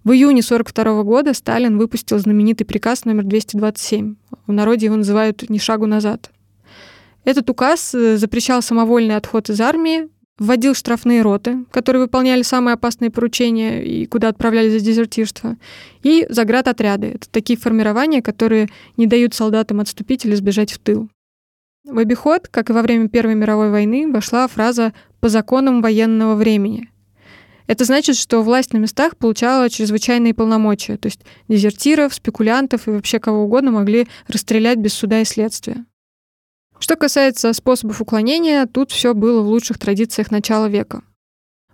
В 0.04 0.10
июне 0.12 0.42
1942 0.42 1.02
года 1.02 1.32
Сталин 1.32 1.78
выпустил 1.78 2.18
знаменитый 2.18 2.66
приказ 2.66 3.06
номер 3.06 3.24
227. 3.24 4.16
В 4.46 4.52
народе 4.52 4.86
его 4.86 4.96
называют 4.96 5.48
«ни 5.48 5.56
шагу 5.56 5.86
назад». 5.86 6.30
Этот 7.24 7.48
указ 7.48 7.94
э, 7.94 8.18
запрещал 8.18 8.60
самовольный 8.60 9.16
отход 9.16 9.48
из 9.48 9.58
армии, 9.62 10.10
вводил 10.38 10.74
штрафные 10.74 11.22
роты, 11.22 11.64
которые 11.70 12.02
выполняли 12.02 12.42
самые 12.42 12.74
опасные 12.74 13.10
поручения 13.10 13.82
и 13.82 14.04
куда 14.04 14.28
отправлялись 14.28 14.72
за 14.72 14.80
дезертирство, 14.80 15.56
и 16.02 16.26
заградотряды. 16.28 17.06
Это 17.14 17.30
такие 17.30 17.58
формирования, 17.58 18.20
которые 18.20 18.68
не 18.98 19.06
дают 19.06 19.32
солдатам 19.32 19.80
отступить 19.80 20.26
или 20.26 20.34
сбежать 20.34 20.72
в 20.72 20.80
тыл. 20.80 21.08
В 21.86 21.96
обиход, 21.96 22.48
как 22.48 22.68
и 22.68 22.74
во 22.74 22.82
время 22.82 23.08
Первой 23.08 23.36
мировой 23.36 23.70
войны, 23.70 24.12
вошла 24.12 24.46
фраза 24.48 24.92
«по 25.20 25.30
законам 25.30 25.80
военного 25.80 26.34
времени». 26.34 26.90
Это 27.66 27.84
значит, 27.84 28.16
что 28.16 28.42
власть 28.42 28.72
на 28.72 28.78
местах 28.78 29.16
получала 29.16 29.70
чрезвычайные 29.70 30.34
полномочия, 30.34 30.98
то 30.98 31.06
есть 31.06 31.20
дезертиров, 31.48 32.12
спекулянтов 32.12 32.86
и 32.86 32.90
вообще 32.90 33.18
кого 33.18 33.44
угодно 33.44 33.70
могли 33.70 34.06
расстрелять 34.28 34.78
без 34.78 34.92
суда 34.92 35.20
и 35.20 35.24
следствия. 35.24 35.86
Что 36.78 36.96
касается 36.96 37.52
способов 37.54 38.02
уклонения, 38.02 38.66
тут 38.66 38.90
все 38.90 39.14
было 39.14 39.40
в 39.40 39.46
лучших 39.46 39.78
традициях 39.78 40.30
начала 40.30 40.68
века. 40.68 41.02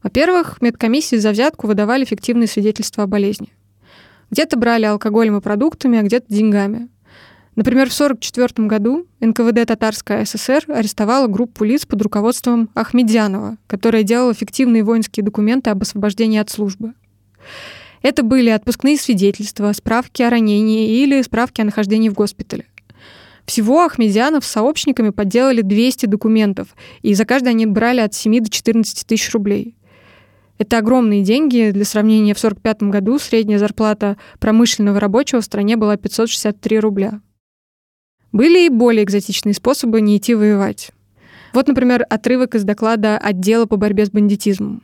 Во-первых, 0.03 0.63
медкомиссии 0.63 1.17
за 1.17 1.31
взятку 1.31 1.67
выдавали 1.67 2.05
фиктивные 2.05 2.47
свидетельства 2.47 3.05
о 3.05 3.07
болезни. 3.07 3.53
Где-то 4.31 4.57
брали 4.57 4.85
алкоголем 4.85 5.37
и 5.37 5.41
продуктами, 5.41 5.99
а 5.99 6.03
где-то 6.03 6.33
деньгами. 6.33 6.89
Например, 7.61 7.91
в 7.91 7.93
1944 7.93 8.67
году 8.67 9.07
НКВД 9.21 9.67
Татарская 9.69 10.25
ССР 10.25 10.65
арестовала 10.69 11.27
группу 11.27 11.63
лиц 11.63 11.85
под 11.85 12.01
руководством 12.01 12.71
Ахмедянова, 12.73 13.59
которая 13.67 14.03
делала 14.03 14.33
фиктивные 14.33 14.83
воинские 14.83 15.23
документы 15.23 15.69
об 15.69 15.83
освобождении 15.83 16.39
от 16.39 16.49
службы. 16.49 16.95
Это 18.01 18.23
были 18.23 18.49
отпускные 18.49 18.97
свидетельства, 18.97 19.71
справки 19.75 20.23
о 20.23 20.31
ранении 20.31 21.03
или 21.03 21.21
справки 21.21 21.61
о 21.61 21.65
нахождении 21.65 22.09
в 22.09 22.15
госпитале. 22.15 22.65
Всего 23.45 23.85
Ахмедянов 23.85 24.47
с 24.47 24.51
сообщниками 24.51 25.11
подделали 25.11 25.61
200 25.61 26.07
документов, 26.07 26.69
и 27.03 27.13
за 27.13 27.27
каждый 27.27 27.49
они 27.51 27.67
брали 27.67 28.01
от 28.01 28.15
7 28.15 28.43
до 28.43 28.49
14 28.49 29.07
тысяч 29.07 29.31
рублей. 29.35 29.77
Это 30.57 30.79
огромные 30.79 31.23
деньги. 31.23 31.73
Для 31.75 31.85
сравнения, 31.85 32.33
в 32.33 32.39
1945 32.39 32.91
году 32.91 33.19
средняя 33.19 33.59
зарплата 33.59 34.17
промышленного 34.39 34.99
рабочего 34.99 35.43
в 35.43 35.45
стране 35.45 35.77
была 35.77 35.99
563 35.99 36.81
рубля. 36.81 37.21
Были 38.33 38.67
и 38.67 38.69
более 38.69 39.05
экзотичные 39.05 39.55
способы 39.55 40.01
не 40.01 40.17
идти 40.17 40.35
воевать. 40.35 40.93
Вот, 41.53 41.67
например, 41.67 42.05
отрывок 42.09 42.55
из 42.55 42.65
доклада 42.65 43.19
отдела 43.19 43.67
по 43.67 43.77
борьбе 43.77 44.07
с 44.07 44.11
бандитизмом. 44.11 44.83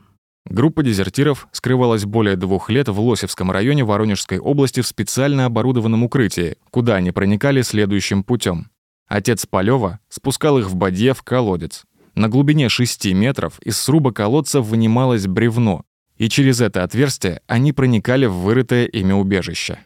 Группа 0.49 0.81
дезертиров 0.81 1.47
скрывалась 1.51 2.05
более 2.05 2.37
двух 2.37 2.69
лет 2.69 2.87
в 2.87 2.99
Лосевском 2.99 3.51
районе 3.51 3.83
Воронежской 3.83 4.39
области 4.39 4.81
в 4.81 4.87
специально 4.87 5.45
оборудованном 5.45 6.03
укрытии, 6.03 6.55
куда 6.71 6.95
они 6.95 7.11
проникали 7.11 7.61
следующим 7.61 8.23
путем. 8.23 8.69
Отец 9.07 9.45
Полева 9.45 9.99
спускал 10.09 10.57
их 10.57 10.67
в 10.67 10.75
бадье 10.75 11.13
в 11.13 11.21
колодец. 11.23 11.83
На 12.15 12.29
глубине 12.29 12.69
6 12.69 13.13
метров 13.13 13.59
из 13.59 13.77
сруба 13.77 14.11
колодца 14.11 14.61
вынималось 14.61 15.27
бревно, 15.27 15.83
и 16.17 16.29
через 16.29 16.61
это 16.61 16.83
отверстие 16.83 17.41
они 17.47 17.73
проникали 17.73 18.25
в 18.25 18.33
вырытое 18.33 18.85
ими 18.85 19.13
убежище. 19.13 19.79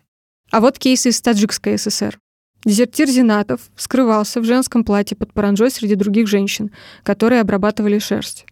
А 0.49 0.61
вот 0.61 0.77
кейс 0.79 1.05
из 1.05 1.21
Таджикской 1.21 1.77
ССР. 1.77 2.19
Дезертир 2.63 3.09
Зинатов 3.09 3.61
скрывался 3.75 4.39
в 4.39 4.45
женском 4.45 4.83
платье 4.83 5.17
под 5.17 5.33
паранжой 5.33 5.71
среди 5.71 5.95
других 5.95 6.27
женщин, 6.27 6.71
которые 7.03 7.41
обрабатывали 7.41 7.97
шерсть. 7.97 8.45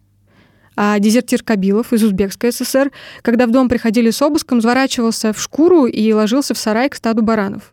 А 0.76 0.98
дезертир 0.98 1.42
Кабилов 1.42 1.92
из 1.92 2.02
Узбекской 2.02 2.52
ССР, 2.52 2.90
когда 3.22 3.46
в 3.46 3.50
дом 3.50 3.68
приходили 3.68 4.10
с 4.10 4.20
обыском, 4.22 4.60
заворачивался 4.60 5.32
в 5.32 5.40
шкуру 5.40 5.86
и 5.86 6.12
ложился 6.12 6.54
в 6.54 6.58
сарай 6.58 6.88
к 6.88 6.94
стаду 6.94 7.22
баранов. 7.22 7.72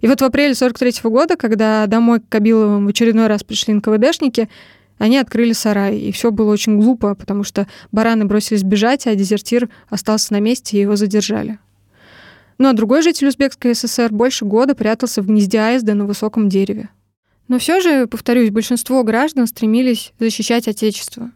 И 0.00 0.08
вот 0.08 0.20
в 0.20 0.24
апреле 0.24 0.54
43 0.54 1.02
-го 1.02 1.10
года, 1.10 1.36
когда 1.36 1.86
домой 1.86 2.20
к 2.20 2.28
Кабиловым 2.28 2.86
в 2.86 2.88
очередной 2.90 3.26
раз 3.26 3.42
пришли 3.42 3.74
НКВДшники, 3.74 4.48
они 4.98 5.16
открыли 5.16 5.52
сарай, 5.52 5.98
и 5.98 6.12
все 6.12 6.30
было 6.30 6.52
очень 6.52 6.78
глупо, 6.78 7.14
потому 7.14 7.44
что 7.44 7.66
бараны 7.92 8.24
бросились 8.24 8.62
бежать, 8.62 9.06
а 9.06 9.14
дезертир 9.14 9.68
остался 9.88 10.32
на 10.32 10.40
месте, 10.40 10.76
и 10.76 10.80
его 10.80 10.96
задержали. 10.96 11.58
Ну 12.58 12.68
а 12.68 12.72
другой 12.72 13.02
житель 13.02 13.28
Узбекской 13.28 13.74
ССР 13.74 14.12
больше 14.12 14.44
года 14.44 14.74
прятался 14.74 15.22
в 15.22 15.26
гнезде 15.26 15.60
аизда 15.60 15.94
на 15.94 16.04
высоком 16.04 16.48
дереве. 16.48 16.90
Но 17.46 17.58
все 17.58 17.80
же, 17.80 18.06
повторюсь, 18.06 18.50
большинство 18.50 19.02
граждан 19.04 19.46
стремились 19.46 20.12
защищать 20.18 20.68
Отечество. 20.68 21.30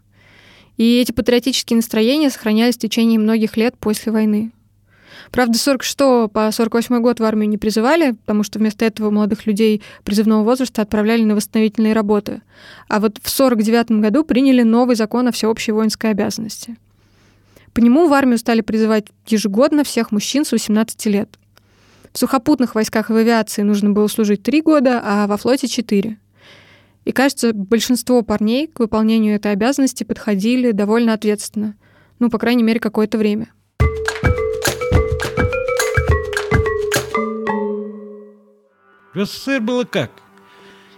И 0.77 0.99
эти 1.01 1.13
патриотические 1.13 1.77
настроения 1.77 2.29
сохранялись 2.29 2.77
в 2.77 2.81
течение 2.81 3.19
многих 3.19 3.57
лет 3.57 3.77
после 3.79 4.11
войны. 4.11 4.53
Правда, 5.31 5.59
46 5.59 5.99
по 6.33 6.51
48 6.53 7.01
год 7.01 7.21
в 7.21 7.25
армию 7.25 7.49
не 7.49 7.57
призывали, 7.57 8.13
потому 8.13 8.43
что 8.43 8.59
вместо 8.59 8.85
этого 8.85 9.11
молодых 9.11 9.47
людей 9.47 9.83
призывного 10.05 10.43
возраста 10.43 10.83
отправляли 10.83 11.23
на 11.23 11.37
восстановительные 11.37 11.93
работы. 11.93 12.43
А 12.89 13.01
вот 13.01 13.19
в 13.23 13.31
49 13.31 13.93
году 14.01 14.25
приняли 14.25 14.63
новый 14.63 14.97
закон 14.97 15.29
о 15.29 15.33
всеобщей 15.33 15.73
воинской 15.73 16.11
обязанности. 16.11 16.77
По 17.75 17.81
нему 17.81 18.07
в 18.07 18.13
армию 18.13 18.39
стали 18.39 18.61
призывать 18.61 19.07
ежегодно 19.27 19.83
всех 19.85 20.13
мужчин 20.13 20.45
с 20.45 20.53
18 20.53 21.07
лет. 21.07 21.39
В 22.13 22.19
сухопутных 22.19 22.75
войсках 22.75 23.09
и 23.09 23.13
в 23.15 23.17
авиации 23.17 23.63
нужно 23.63 23.91
было 23.91 24.07
служить 24.09 24.43
3 24.43 24.61
года, 24.61 25.01
а 25.03 25.27
во 25.27 25.39
флоте 25.39 25.69
4. 25.69 26.19
И 27.05 27.13
кажется, 27.13 27.53
большинство 27.55 28.23
парней 28.23 28.67
к 28.67 28.79
выполнению 28.79 29.37
этой 29.37 29.53
обязанности 29.53 30.05
подходили 30.05 30.73
довольно 30.73 31.15
ответственно. 31.15 31.75
Ну, 32.19 32.29
по 32.29 32.39
крайней 32.39 32.63
мере, 32.63 32.79
какое-то 32.79 33.17
время. 33.17 33.49
В 39.15 39.25
СССР 39.25 39.61
было 39.61 39.85
как? 39.85 40.11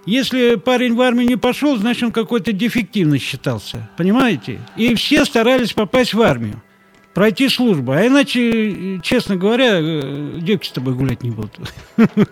Если 0.07 0.57
парень 0.57 0.95
в 0.95 1.01
армию 1.01 1.27
не 1.27 1.37
пошел, 1.37 1.79
значит, 1.79 2.03
он 2.03 2.13
какой-то 2.13 2.53
дефективный 2.53 3.19
считался. 3.19 3.89
Понимаете? 3.97 4.61
И 4.77 4.95
все 4.95 5.25
старались 5.25 5.73
попасть 5.73 6.13
в 6.13 6.21
армию, 6.21 6.63
пройти 7.15 7.49
службу. 7.49 7.93
А 7.93 8.07
иначе, 8.07 9.01
честно 9.03 9.37
говоря, 9.37 9.79
э, 9.81 10.39
девки 10.41 10.67
с 10.67 10.73
тобой 10.73 10.95
гулять 10.95 11.23
не 11.23 11.31
будут. 11.31 11.59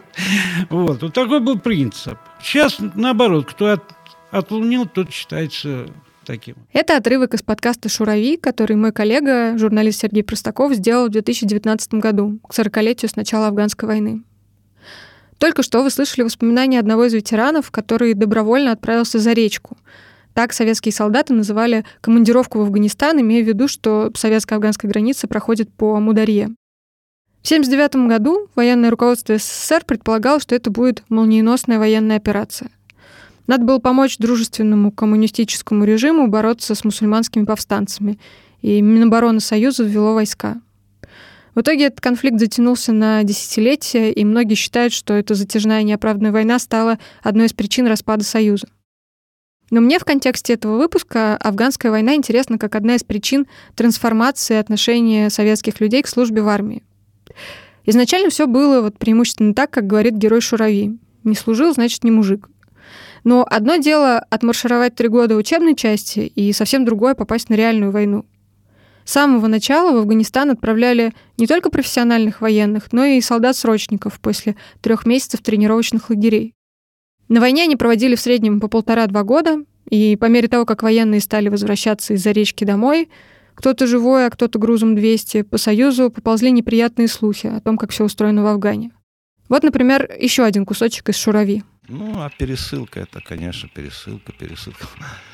Вот. 0.69 1.03
Вот 1.03 1.15
такой 1.15 1.41
был 1.41 1.59
принцип. 1.59 2.19
Сейчас, 2.43 2.77
наоборот, 2.95 3.47
кто 3.47 3.71
от, 3.71 3.83
отлунил, 4.31 4.87
тот 4.87 5.11
считается 5.11 5.87
таким. 6.25 6.57
Это 6.73 6.97
отрывок 6.97 7.35
из 7.35 7.43
подкаста 7.43 7.89
«Шурави», 7.89 8.37
который 8.37 8.77
мой 8.77 8.93
коллега, 8.93 9.57
журналист 9.59 10.01
Сергей 10.01 10.23
Простаков, 10.23 10.75
сделал 10.75 11.07
в 11.07 11.11
2019 11.11 11.95
году, 11.95 12.39
к 12.47 12.53
40-летию 12.53 13.09
с 13.09 13.17
начала 13.17 13.49
афганской 13.49 13.89
войны. 13.89 14.23
Только 15.39 15.63
что 15.63 15.83
вы 15.83 15.91
слышали 15.91 16.23
воспоминания 16.23 16.79
одного 16.79 17.05
из 17.05 17.15
ветеранов, 17.15 17.71
который 17.71 18.15
добровольно 18.15 18.73
отправился 18.73 19.19
за 19.19 19.33
речку. 19.33 19.77
Так 20.35 20.53
советские 20.53 20.93
солдаты 20.93 21.35
называли 21.35 21.85
командировку 22.01 22.59
в 22.59 22.63
Афганистан, 22.63 23.21
имея 23.21 23.45
в 23.45 23.47
виду, 23.47 23.69
что 23.69 24.11
советско-афганская 24.15 24.91
граница 24.91 25.29
проходит 25.29 25.73
по 25.73 25.95
Амударье. 25.95 26.55
В 27.43 27.45
1979 27.45 28.09
году 28.09 28.49
военное 28.55 28.91
руководство 28.91 29.37
СССР 29.37 29.85
предполагало, 29.85 30.41
что 30.41 30.55
это 30.55 30.71
будет 30.71 31.03
молниеносная 31.09 31.79
военная 31.79 32.17
операция. 32.17 32.71
Надо 33.49 33.65
было 33.65 33.79
помочь 33.79 34.19
дружественному 34.19 34.93
коммунистическому 34.93 35.85
режиму 35.85 36.29
бороться 36.29 36.75
с 36.75 36.85
мусульманскими 36.85 37.45
повстанцами, 37.45 38.19
и 38.63 38.81
Минобороны 38.81 39.41
Союза 39.41 39.83
ввело 39.83 40.15
войска. 40.15 40.61
В 41.55 41.61
итоге 41.61 41.87
этот 41.87 42.01
конфликт 42.01 42.39
затянулся 42.39 42.93
на 42.93 43.25
десятилетия, 43.25 44.13
и 44.13 44.25
многие 44.25 44.55
считают, 44.55 44.93
что 44.93 45.13
эта 45.13 45.35
затяжная 45.35 45.83
неоправданная 45.83 46.33
война 46.33 46.59
стала 46.59 46.99
одной 47.23 47.47
из 47.47 47.53
причин 47.53 47.87
распада 47.89 48.25
Союза. 48.25 48.69
Но 49.73 49.81
мне 49.81 49.99
в 49.99 50.05
контексте 50.05 50.53
этого 50.53 50.77
выпуска 50.77 51.35
афганская 51.39 51.91
война 51.91 52.15
интересна 52.15 52.59
как 52.59 52.77
одна 52.77 52.97
из 52.97 53.05
причин 53.05 53.47
трансформации 53.75 54.57
отношения 54.57 55.31
советских 55.31 55.81
людей 55.81 56.03
к 56.03 56.09
службе 56.09 56.43
в 56.43 56.49
армии. 56.49 56.83
Изначально 57.87 58.29
все 58.29 58.47
было 58.47 58.83
вот 58.83 58.99
преимущественно 58.99 59.55
так, 59.55 59.71
как 59.71 59.87
говорит 59.87 60.13
герой 60.13 60.43
Шурави. 60.43 60.99
Не 61.25 61.35
служил, 61.35 61.73
значит, 61.73 62.05
не 62.05 62.11
мужик. 62.11 62.51
Но 63.25 63.47
одно 63.49 63.77
дело 63.77 64.19
отмаршировать 64.19 64.95
три 64.95 65.09
года 65.09 65.37
учебной 65.37 65.75
части, 65.75 66.21
и 66.21 66.53
совсем 66.53 66.85
другое 66.85 67.15
попасть 67.15 67.49
на 67.49 67.55
реальную 67.55 67.93
войну. 67.93 68.27
С 69.07 69.13
самого 69.13 69.47
начала 69.47 69.93
в 69.93 69.97
Афганистан 69.97 70.51
отправляли 70.51 71.15
не 71.39 71.47
только 71.47 71.71
профессиональных 71.71 72.43
военных, 72.43 72.93
но 72.93 73.07
и 73.07 73.23
солдат-срочников 73.23 74.21
после 74.21 74.55
трех 74.83 75.07
месяцев 75.07 75.41
тренировочных 75.41 76.11
лагерей. 76.11 76.53
На 77.29 77.41
войне 77.41 77.65
они 77.65 77.77
проводили 77.77 78.15
в 78.15 78.21
среднем 78.21 78.61
по 78.61 78.69
полтора-два 78.69 79.23
года, 79.23 79.65
и 79.89 80.17
по 80.17 80.27
мере 80.27 80.49
того, 80.49 80.65
как 80.65 80.83
военные 80.83 81.21
стали 81.21 81.49
возвращаться 81.49 82.15
из-за 82.15 82.31
речки 82.31 82.65
домой, 82.65 83.09
кто-то 83.55 83.87
живой, 83.87 84.27
а 84.27 84.31
кто-то 84.31 84.59
грузом 84.59 84.95
200, 84.95 85.43
по 85.43 85.59
Союзу 85.59 86.11
поползли 86.11 86.51
неприятные 86.51 87.09
слухи 87.09 87.47
о 87.47 87.61
том, 87.61 87.77
как 87.77 87.91
все 87.91 88.05
устроено 88.05 88.43
в 88.43 88.47
Афгане. 88.47 88.91
Вот, 89.49 89.63
например, 89.63 90.11
еще 90.19 90.45
один 90.45 90.65
кусочек 90.65 91.09
из 91.11 91.17
«Шурави». 91.17 91.63
Ну, 91.89 92.23
а 92.23 92.31
пересылка, 92.31 93.01
это, 93.01 93.21
конечно, 93.21 93.69
пересылка, 93.69 94.33
пересылка. 94.33 94.87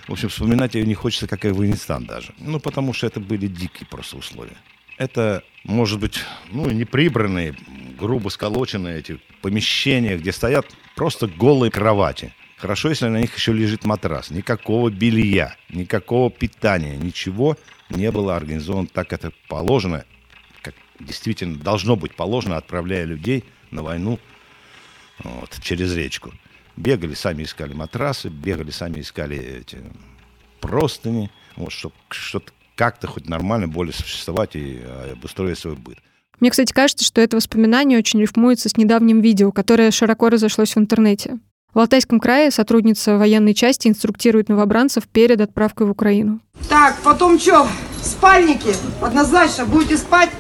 В 0.09 0.13
общем, 0.13 0.29
вспоминать 0.29 0.75
ее 0.75 0.87
не 0.87 0.95
хочется, 0.95 1.29
как 1.29 1.45
и 1.45 1.49
Афганистан 1.49 2.07
даже. 2.07 2.35
Ну, 2.39 2.59
потому 2.59 2.93
что 2.93 3.07
это 3.07 3.21
были 3.21 3.47
дикие 3.47 3.87
просто 3.89 4.17
условия. 4.17 4.57
Это, 4.99 5.45
может 5.63 6.01
быть, 6.01 6.19
ну, 6.51 6.69
неприбранные, 6.71 7.55
грубо 7.99 8.29
сколоченные 8.31 8.99
эти 8.99 9.21
помещения, 9.43 10.19
где 10.19 10.33
стоят 10.33 10.67
просто 10.97 11.29
голые 11.29 11.71
кровати. 11.71 12.35
Хорошо, 12.57 12.89
если 12.89 13.07
на 13.07 13.21
них 13.21 13.35
еще 13.37 13.53
лежит 13.53 13.85
матрас. 13.85 14.31
Никакого 14.31 14.91
белья, 14.91 15.55
никакого 15.71 16.31
питания, 16.31 16.97
ничего 16.97 17.57
не 17.91 18.11
было 18.11 18.35
организовано 18.35 18.89
так, 18.89 19.09
как 19.09 19.21
это 19.21 19.33
положено, 19.49 20.05
как 20.63 20.75
действительно 20.99 21.57
должно 21.57 21.95
быть 21.95 22.17
положено, 22.17 22.57
отправляя 22.57 23.05
людей 23.05 23.45
на 23.71 23.85
войну 23.85 24.19
вот, 25.23 25.57
через 25.63 25.95
речку. 25.95 26.33
Бегали, 26.77 27.15
сами 27.15 27.45
искали 27.45 27.73
матрасы, 27.73 28.29
бегали, 28.29 28.73
сами 28.73 29.01
искали 29.01 29.61
эти 29.61 29.79
простыни, 30.61 31.31
вот, 31.55 31.73
чтобы 31.73 31.95
что-то 32.11 32.53
как-то 32.79 33.09
хоть 33.09 33.29
нормально 33.29 33.67
более 33.67 33.93
существовать 33.93 34.55
и 34.55 34.79
а, 34.81 35.13
обустроить 35.13 35.59
свой 35.59 35.75
быт. 35.75 35.99
Мне, 36.39 36.51
кстати, 36.51 36.73
кажется, 36.73 37.05
что 37.05 37.21
это 37.21 37.37
воспоминание 37.37 37.99
очень 37.99 38.21
рифмуется 38.21 38.69
с 38.69 38.77
недавним 38.77 39.21
видео, 39.21 39.51
которое 39.51 39.91
широко 39.91 40.29
разошлось 40.29 40.77
в 40.77 40.79
интернете. 40.79 41.41
В 41.75 41.81
Алтайском 41.81 42.21
крае 42.21 42.53
сотрудница 42.53 43.19
военной 43.19 43.53
части 43.53 43.89
инструктирует 43.89 44.49
новобранцев 44.49 45.09
перед 45.09 45.41
отправкой 45.41 45.89
в 45.89 45.91
Украину. 45.91 46.41
Так, 46.69 46.97
потом 47.03 47.41
что? 47.41 47.67
Спальники. 48.01 48.73
Однозначно 49.03 49.67
будете 49.67 49.97
спать, 49.97 50.31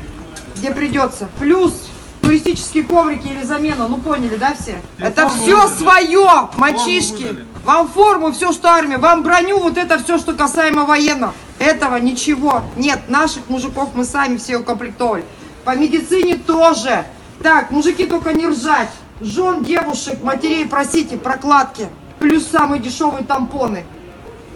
где 0.56 0.70
придется. 0.70 1.28
Плюс 1.40 1.88
туристические 2.22 2.84
коврики 2.84 3.26
или 3.26 3.42
замена, 3.42 3.88
ну 3.88 3.98
поняли, 3.98 4.36
да, 4.36 4.54
все? 4.54 4.80
Это 4.98 5.28
все 5.28 5.66
свое, 5.68 6.48
мальчишки. 6.56 7.36
Вам 7.64 7.88
форму, 7.88 8.30
все, 8.30 8.52
что 8.52 8.68
армия, 8.68 8.98
вам 8.98 9.24
броню, 9.24 9.58
вот 9.58 9.76
это 9.76 9.98
все, 10.02 10.18
что 10.18 10.34
касаемо 10.34 10.84
военного. 10.84 11.34
Этого 11.58 11.96
ничего 11.96 12.62
нет. 12.76 13.00
Наших 13.08 13.48
мужиков 13.48 13.90
мы 13.94 14.04
сами 14.04 14.36
все 14.36 14.58
укомплектовали. 14.58 15.24
По 15.64 15.76
медицине 15.76 16.36
тоже. 16.36 17.04
Так, 17.42 17.70
мужики, 17.70 18.06
только 18.06 18.32
не 18.32 18.46
ржать. 18.46 18.90
Жен, 19.20 19.64
девушек, 19.64 20.22
матерей 20.22 20.66
просите, 20.66 21.16
прокладки. 21.16 21.88
Плюс 22.18 22.46
самые 22.46 22.80
дешевые 22.80 23.24
тампоны. 23.24 23.84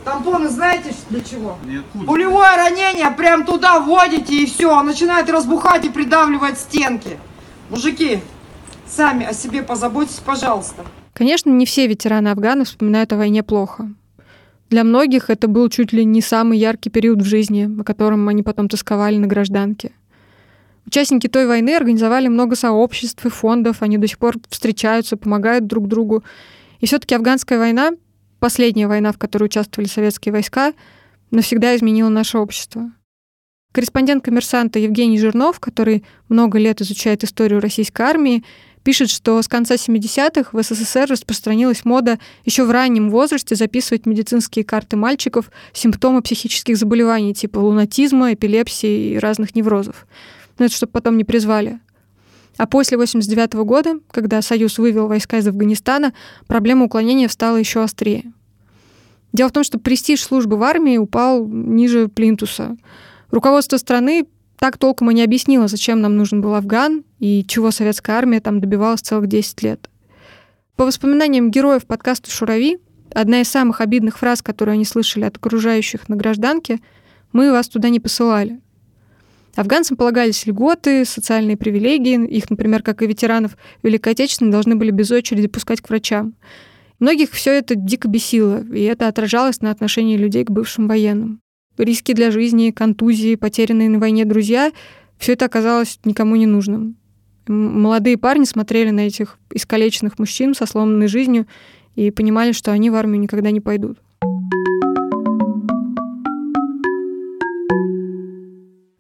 Тампоны 0.05 0.49
знаете 0.49 0.95
для 1.11 1.21
чего? 1.21 1.59
Нет. 1.65 1.85
Пулевое 2.07 2.57
ранение 2.57 3.11
прям 3.13 3.45
туда 3.45 3.79
вводите 3.81 4.35
и 4.35 4.47
все. 4.47 4.83
Начинает 4.83 5.31
разбухать 5.31 5.85
и 5.85 5.91
придавливать 5.91 6.59
стенки. 6.59 7.19
Мужики, 7.71 8.21
сами 8.89 9.25
о 9.25 9.33
себе 9.33 9.63
позаботьтесь, 9.63 10.21
пожалуйста. 10.25 10.85
Конечно, 11.15 11.51
не 11.51 11.67
все 11.67 11.87
ветераны 11.87 12.29
Афгана 12.29 12.65
вспоминают 12.65 13.13
о 13.13 13.17
войне 13.17 13.43
плохо. 13.43 13.91
Для 14.73 14.85
многих 14.85 15.29
это 15.29 15.49
был 15.49 15.69
чуть 15.69 15.93
ли 15.93 16.03
не 16.03 16.23
самый 16.23 16.57
яркий 16.57 16.89
период 16.89 17.21
в 17.21 17.27
жизни, 17.27 17.69
о 17.79 17.85
котором 17.85 18.27
они 18.29 18.43
потом 18.43 18.71
тосковали 18.71 19.19
на 19.19 19.27
гражданке. 19.27 19.93
Участники 20.87 21.27
той 21.27 21.47
войны 21.47 21.77
организовали 21.77 22.29
много 22.29 22.57
сообществ 22.57 23.23
и 23.27 23.29
фондов, 23.29 23.83
они 23.83 23.99
до 23.99 24.09
сих 24.09 24.17
пор 24.17 24.37
встречаются, 24.49 25.19
помогают 25.19 25.67
друг 25.67 25.89
другу. 25.89 26.25
И 26.81 26.87
все-таки 26.87 27.15
афганская 27.15 27.59
война 27.59 27.91
последняя 28.41 28.87
война, 28.87 29.13
в 29.13 29.19
которой 29.19 29.45
участвовали 29.45 29.89
советские 29.89 30.33
войска, 30.33 30.73
навсегда 31.31 31.77
изменила 31.77 32.09
наше 32.09 32.39
общество. 32.39 32.93
Корреспондент 33.73 34.25
коммерсанта 34.25 34.79
Евгений 34.79 35.19
Жирнов, 35.19 35.61
который 35.61 36.03
много 36.31 36.59
лет 36.59 36.81
изучает 36.81 37.25
историю 37.25 37.61
российской 37.61 38.01
армии, 38.03 38.43
пишет, 38.83 39.11
что 39.11 39.41
с 39.41 39.49
конца 39.49 39.75
70-х 39.75 40.51
в 40.53 40.63
СССР 40.63 41.07
распространилась 41.09 41.85
мода 41.85 42.19
еще 42.45 42.65
в 42.65 42.71
раннем 42.71 43.11
возрасте 43.11 43.55
записывать 43.55 44.07
медицинские 44.07 44.65
карты 44.65 44.97
мальчиков 44.97 45.51
симптомы 45.73 46.23
психических 46.23 46.77
заболеваний 46.77 47.35
типа 47.35 47.59
лунатизма, 47.59 48.35
эпилепсии 48.35 49.15
и 49.15 49.19
разных 49.19 49.55
неврозов. 49.55 50.07
Но 50.59 50.67
это 50.67 50.75
чтобы 50.75 50.93
потом 50.93 51.17
не 51.17 51.25
призвали. 51.25 51.81
А 52.59 52.67
после 52.67 52.97
1989 52.97 53.67
года, 53.67 54.01
когда 54.11 54.43
Союз 54.43 54.79
вывел 54.79 55.07
войска 55.07 55.39
из 55.39 55.47
Афганистана, 55.49 56.13
проблема 56.47 56.85
уклонения 56.85 57.29
стала 57.29 57.57
еще 57.57 57.83
острее. 57.83 58.33
Дело 59.33 59.49
в 59.49 59.53
том, 59.53 59.65
что 59.65 59.79
престиж 59.79 60.23
службы 60.23 60.57
в 60.57 60.63
армии 60.63 60.99
упал 60.99 61.47
ниже 61.47 62.09
плинтуса. 62.09 62.77
Руководство 63.31 63.79
страны 63.79 64.27
так 64.63 64.79
толком 64.79 65.11
и 65.11 65.15
не 65.15 65.25
объяснило, 65.25 65.67
зачем 65.67 66.01
нам 66.01 66.17
нужен 66.17 66.41
был 66.41 66.55
Афган 66.55 67.03
и 67.19 67.45
чего 67.49 67.73
советская 67.73 68.15
армия 68.15 68.41
там 68.41 68.61
добивалась 68.61 69.01
целых 69.01 69.27
10 69.27 69.61
лет. 69.65 69.91
По 70.77 70.85
воспоминаниям 70.85 71.51
героев 71.51 71.85
подкаста 71.85 72.31
«Шурави», 72.31 72.79
одна 73.13 73.41
из 73.41 73.49
самых 73.49 73.81
обидных 73.81 74.19
фраз, 74.19 74.41
которую 74.41 74.75
они 74.75 74.85
слышали 74.85 75.25
от 75.25 75.37
окружающих 75.37 76.09
на 76.09 76.15
гражданке, 76.15 76.79
«Мы 77.33 77.51
вас 77.51 77.67
туда 77.67 77.89
не 77.89 77.99
посылали». 77.99 78.61
Афганцам 79.57 79.97
полагались 79.97 80.47
льготы, 80.47 81.05
социальные 81.07 81.57
привилегии. 81.57 82.25
Их, 82.29 82.49
например, 82.49 82.85
как 82.85 83.03
и 83.03 83.07
ветеранов 83.09 83.57
Великой 83.83 84.13
Отечественной, 84.13 84.53
должны 84.53 84.77
были 84.77 84.93
без 84.93 85.11
очереди 85.11 85.49
пускать 85.49 85.81
к 85.81 85.89
врачам. 85.89 86.35
Многих 87.01 87.33
все 87.33 87.51
это 87.51 87.75
дико 87.75 88.07
бесило, 88.07 88.63
и 88.73 88.83
это 88.83 89.09
отражалось 89.09 89.61
на 89.61 89.73
отношении 89.73 90.17
людей 90.17 90.45
к 90.45 90.53
бывшим 90.53 90.87
военным. 90.87 91.41
Риски 91.79 92.13
для 92.13 92.31
жизни, 92.31 92.71
контузии, 92.71 93.35
потерянные 93.35 93.89
на 93.89 93.99
войне 93.99 94.25
друзья— 94.25 94.73
все 95.19 95.35
это 95.35 95.45
оказалось 95.45 96.01
никому 96.05 96.37
не 96.37 96.47
нужным. 96.47 96.97
Молодые 97.47 98.19
парни 98.19 98.45
смотрели 98.45 98.91
на 98.91 99.07
этих 99.07 99.39
искалеченных 99.51 100.19
мужчин 100.19 100.55
со 100.55 100.67
сломанной 100.67 101.07
жизнью 101.07 101.47
и 101.95 102.11
понимали, 102.11 102.53
что 102.53 102.73
они 102.73 102.91
в 102.91 102.95
армию 102.95 103.21
никогда 103.21 103.51
не 103.51 103.61
пойдут. 103.61 103.99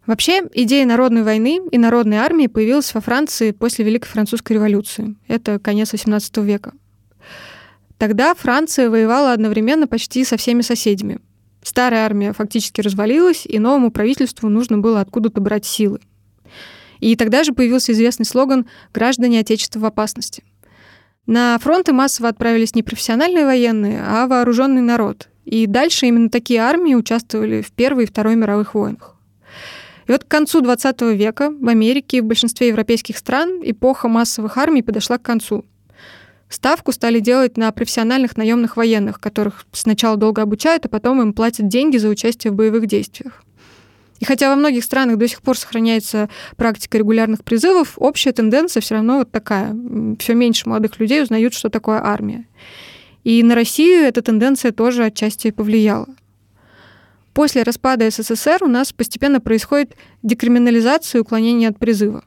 Вообще, 0.06 0.42
идея 0.52 0.84
народной 0.84 1.22
войны 1.22 1.60
и 1.70 1.78
народной 1.78 2.18
армии 2.18 2.46
появилась 2.46 2.92
во 2.92 3.00
Франции 3.00 3.52
после 3.52 3.84
Великой 3.84 4.08
Французской 4.08 4.54
революции. 4.54 5.16
Это 5.26 5.58
конец 5.58 5.94
XVIII 5.94 6.44
века. 6.44 6.72
Тогда 7.98 8.34
Франция 8.34 8.90
воевала 8.90 9.32
одновременно 9.32 9.86
почти 9.86 10.24
со 10.24 10.36
всеми 10.36 10.62
соседями. 10.62 11.20
Старая 11.62 12.04
армия 12.04 12.32
фактически 12.32 12.80
развалилась, 12.80 13.46
и 13.46 13.58
новому 13.58 13.90
правительству 13.90 14.48
нужно 14.48 14.78
было 14.78 15.00
откуда-то 15.00 15.40
брать 15.40 15.64
силы. 15.64 16.00
И 16.98 17.16
тогда 17.16 17.44
же 17.44 17.52
появился 17.52 17.92
известный 17.92 18.26
слоган 18.26 18.66
«Граждане 18.92 19.40
Отечества 19.40 19.80
в 19.80 19.84
опасности». 19.84 20.44
На 21.26 21.56
фронты 21.60 21.92
массово 21.92 22.28
отправились 22.28 22.74
не 22.74 22.82
профессиональные 22.82 23.44
военные, 23.44 24.02
а 24.04 24.26
вооруженный 24.26 24.82
народ. 24.82 25.28
И 25.44 25.66
дальше 25.66 26.06
именно 26.06 26.30
такие 26.30 26.60
армии 26.60 26.94
участвовали 26.94 27.62
в 27.62 27.70
Первой 27.72 28.04
и 28.04 28.06
Второй 28.06 28.34
мировых 28.34 28.74
войнах. 28.74 29.16
И 30.08 30.12
вот 30.12 30.24
к 30.24 30.28
концу 30.28 30.60
20 30.60 31.00
века 31.16 31.50
в 31.50 31.68
Америке 31.68 32.18
и 32.18 32.20
в 32.20 32.24
большинстве 32.24 32.68
европейских 32.68 33.16
стран 33.16 33.60
эпоха 33.62 34.08
массовых 34.08 34.58
армий 34.58 34.82
подошла 34.82 35.18
к 35.18 35.22
концу. 35.22 35.64
Ставку 36.52 36.92
стали 36.92 37.18
делать 37.18 37.56
на 37.56 37.72
профессиональных 37.72 38.36
наемных 38.36 38.76
военных, 38.76 39.18
которых 39.18 39.64
сначала 39.72 40.18
долго 40.18 40.42
обучают, 40.42 40.84
а 40.84 40.90
потом 40.90 41.22
им 41.22 41.32
платят 41.32 41.66
деньги 41.66 41.96
за 41.96 42.10
участие 42.10 42.52
в 42.52 42.56
боевых 42.56 42.86
действиях. 42.86 43.42
И 44.20 44.26
хотя 44.26 44.50
во 44.50 44.54
многих 44.54 44.84
странах 44.84 45.16
до 45.16 45.26
сих 45.26 45.40
пор 45.40 45.56
сохраняется 45.56 46.28
практика 46.56 46.98
регулярных 46.98 47.42
призывов, 47.42 47.94
общая 47.96 48.32
тенденция 48.32 48.82
все 48.82 48.96
равно 48.96 49.20
вот 49.20 49.32
такая. 49.32 49.74
Все 50.18 50.34
меньше 50.34 50.68
молодых 50.68 51.00
людей 51.00 51.22
узнают, 51.22 51.54
что 51.54 51.70
такое 51.70 52.04
армия. 52.04 52.46
И 53.24 53.42
на 53.42 53.54
Россию 53.54 54.04
эта 54.04 54.20
тенденция 54.20 54.72
тоже 54.72 55.06
отчасти 55.06 55.52
повлияла. 55.52 56.06
После 57.32 57.62
распада 57.62 58.10
СССР 58.10 58.58
у 58.60 58.68
нас 58.68 58.92
постепенно 58.92 59.40
происходит 59.40 59.96
декриминализация 60.22 61.20
и 61.20 61.22
уклонение 61.22 61.70
от 61.70 61.78
призыва. 61.78 62.24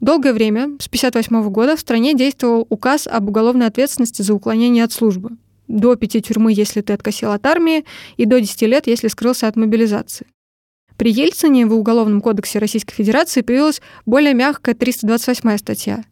Долгое 0.00 0.32
время, 0.32 0.76
с 0.80 0.86
1958 0.86 1.50
года, 1.50 1.76
в 1.76 1.80
стране 1.80 2.14
действовал 2.14 2.66
указ 2.68 3.06
об 3.06 3.28
уголовной 3.28 3.66
ответственности 3.66 4.22
за 4.22 4.34
уклонение 4.34 4.84
от 4.84 4.92
службы. 4.92 5.30
До 5.68 5.94
пяти 5.96 6.20
тюрьмы, 6.20 6.52
если 6.52 6.82
ты 6.82 6.92
откосил 6.92 7.32
от 7.32 7.46
армии, 7.46 7.84
и 8.16 8.26
до 8.26 8.40
10 8.40 8.62
лет, 8.62 8.86
если 8.86 9.08
скрылся 9.08 9.48
от 9.48 9.56
мобилизации. 9.56 10.26
При 10.96 11.10
Ельцине 11.10 11.66
в 11.66 11.74
Уголовном 11.74 12.20
кодексе 12.20 12.58
Российской 12.58 12.94
Федерации 12.94 13.40
появилась 13.40 13.80
более 14.06 14.34
мягкая 14.34 14.74
328 14.74 15.56
статья. 15.58 16.04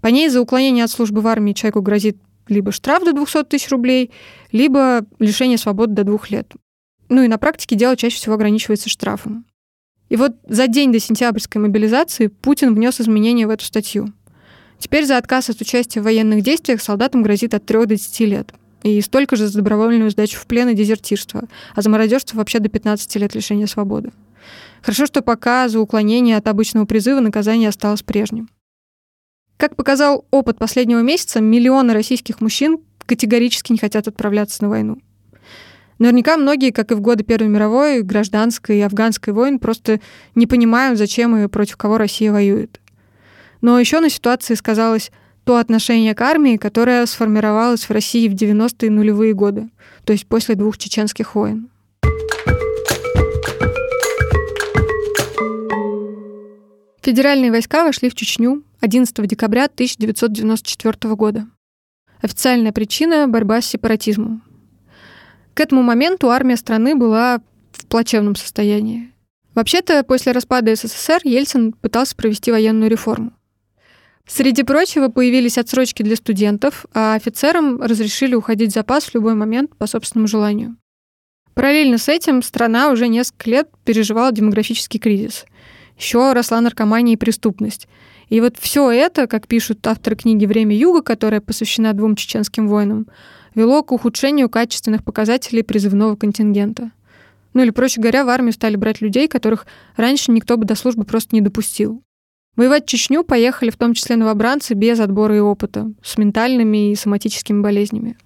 По 0.00 0.06
ней 0.08 0.28
за 0.28 0.40
уклонение 0.40 0.84
от 0.84 0.90
службы 0.90 1.20
в 1.20 1.26
армии 1.26 1.52
человеку 1.52 1.82
грозит 1.82 2.16
либо 2.48 2.72
штраф 2.72 3.04
до 3.04 3.12
200 3.12 3.44
тысяч 3.44 3.68
рублей, 3.70 4.10
либо 4.50 5.04
лишение 5.18 5.58
свободы 5.58 5.94
до 5.94 6.04
двух 6.04 6.30
лет. 6.30 6.52
Ну 7.08 7.22
и 7.22 7.28
на 7.28 7.38
практике 7.38 7.76
дело 7.76 7.96
чаще 7.96 8.16
всего 8.16 8.34
ограничивается 8.34 8.88
штрафом. 8.88 9.44
И 10.12 10.16
вот 10.16 10.32
за 10.46 10.66
день 10.66 10.92
до 10.92 11.00
сентябрьской 11.00 11.58
мобилизации 11.58 12.26
Путин 12.26 12.74
внес 12.74 13.00
изменения 13.00 13.46
в 13.46 13.50
эту 13.50 13.64
статью. 13.64 14.12
Теперь 14.78 15.06
за 15.06 15.16
отказ 15.16 15.48
от 15.48 15.58
участия 15.62 16.02
в 16.02 16.04
военных 16.04 16.42
действиях 16.42 16.82
солдатам 16.82 17.22
грозит 17.22 17.54
от 17.54 17.64
3 17.64 17.86
до 17.86 17.96
10 17.96 18.20
лет. 18.20 18.52
И 18.82 19.00
столько 19.00 19.36
же 19.36 19.46
за 19.46 19.56
добровольную 19.56 20.10
сдачу 20.10 20.38
в 20.38 20.44
плен 20.44 20.68
и 20.68 20.74
дезертирство. 20.74 21.44
А 21.74 21.80
за 21.80 21.88
мародерство 21.88 22.36
вообще 22.36 22.58
до 22.58 22.68
15 22.68 23.16
лет 23.16 23.34
лишения 23.34 23.66
свободы. 23.66 24.12
Хорошо, 24.82 25.06
что 25.06 25.22
пока 25.22 25.66
за 25.70 25.80
уклонение 25.80 26.36
от 26.36 26.46
обычного 26.46 26.84
призыва 26.84 27.20
наказание 27.20 27.70
осталось 27.70 28.02
прежним. 28.02 28.50
Как 29.56 29.76
показал 29.76 30.26
опыт 30.30 30.58
последнего 30.58 31.00
месяца, 31.00 31.40
миллионы 31.40 31.94
российских 31.94 32.42
мужчин 32.42 32.80
категорически 33.06 33.72
не 33.72 33.78
хотят 33.78 34.08
отправляться 34.08 34.62
на 34.62 34.68
войну. 34.68 34.98
Наверняка 36.02 36.36
многие, 36.36 36.72
как 36.72 36.90
и 36.90 36.96
в 36.96 37.00
годы 37.00 37.22
Первой 37.22 37.46
мировой, 37.46 38.02
гражданской 38.02 38.78
и 38.78 38.80
афганской 38.80 39.32
войн, 39.32 39.60
просто 39.60 40.00
не 40.34 40.48
понимают, 40.48 40.98
зачем 40.98 41.36
и 41.36 41.46
против 41.46 41.76
кого 41.76 41.96
Россия 41.96 42.32
воюет. 42.32 42.80
Но 43.60 43.78
еще 43.78 44.00
на 44.00 44.10
ситуации 44.10 44.54
сказалось 44.54 45.12
то 45.44 45.58
отношение 45.58 46.16
к 46.16 46.20
армии, 46.20 46.56
которое 46.56 47.06
сформировалось 47.06 47.84
в 47.84 47.92
России 47.92 48.28
в 48.28 48.32
90-е 48.32 48.90
нулевые 48.90 49.32
годы, 49.32 49.70
то 50.04 50.12
есть 50.12 50.26
после 50.26 50.56
двух 50.56 50.76
чеченских 50.76 51.36
войн. 51.36 51.70
Федеральные 57.00 57.52
войска 57.52 57.84
вошли 57.84 58.10
в 58.10 58.16
Чечню 58.16 58.64
11 58.80 59.24
декабря 59.28 59.66
1994 59.66 61.14
года. 61.14 61.46
Официальная 62.20 62.72
причина— 62.72 63.28
борьба 63.28 63.60
с 63.60 63.66
сепаратизмом. 63.66 64.42
К 65.54 65.60
этому 65.60 65.82
моменту 65.82 66.30
армия 66.30 66.56
страны 66.56 66.94
была 66.94 67.40
в 67.72 67.86
плачевном 67.86 68.36
состоянии. 68.36 69.12
Вообще-то, 69.54 70.02
после 70.02 70.32
распада 70.32 70.74
СССР 70.74 71.20
Ельцин 71.24 71.72
пытался 71.72 72.16
провести 72.16 72.50
военную 72.50 72.90
реформу. 72.90 73.32
Среди 74.26 74.62
прочего, 74.62 75.08
появились 75.08 75.58
отсрочки 75.58 76.02
для 76.02 76.16
студентов, 76.16 76.86
а 76.94 77.14
офицерам 77.14 77.82
разрешили 77.82 78.34
уходить 78.34 78.70
в 78.70 78.74
запас 78.74 79.04
в 79.04 79.14
любой 79.14 79.34
момент 79.34 79.76
по 79.76 79.86
собственному 79.86 80.28
желанию. 80.28 80.76
Параллельно 81.54 81.98
с 81.98 82.08
этим 82.08 82.42
страна 82.42 82.90
уже 82.90 83.08
несколько 83.08 83.50
лет 83.50 83.68
переживала 83.84 84.32
демографический 84.32 84.98
кризис. 84.98 85.44
Еще 85.98 86.32
росла 86.32 86.60
наркомания 86.62 87.14
и 87.14 87.18
преступность. 87.18 87.88
И 88.30 88.40
вот 88.40 88.56
все 88.58 88.90
это, 88.90 89.26
как 89.26 89.46
пишут 89.46 89.86
авторы 89.86 90.16
книги 90.16 90.46
«Время 90.46 90.74
Юга», 90.74 91.02
которая 91.02 91.42
посвящена 91.42 91.92
двум 91.92 92.16
чеченским 92.16 92.68
войнам, 92.68 93.06
вело 93.54 93.82
к 93.82 93.92
ухудшению 93.92 94.48
качественных 94.48 95.04
показателей 95.04 95.62
призывного 95.62 96.16
контингента. 96.16 96.90
Ну 97.54 97.62
или, 97.62 97.70
проще 97.70 98.00
говоря, 98.00 98.24
в 98.24 98.28
армию 98.28 98.52
стали 98.52 98.76
брать 98.76 99.00
людей, 99.00 99.28
которых 99.28 99.66
раньше 99.96 100.30
никто 100.30 100.56
бы 100.56 100.64
до 100.64 100.74
службы 100.74 101.04
просто 101.04 101.34
не 101.34 101.40
допустил. 101.40 102.02
Воевать 102.56 102.84
в 102.84 102.88
Чечню 102.88 103.24
поехали 103.24 103.70
в 103.70 103.76
том 103.76 103.94
числе 103.94 104.16
новобранцы 104.16 104.74
без 104.74 105.00
отбора 105.00 105.36
и 105.36 105.40
опыта, 105.40 105.90
с 106.02 106.18
ментальными 106.18 106.90
и 106.90 106.94
соматическими 106.94 107.60
болезнями. 107.60 108.16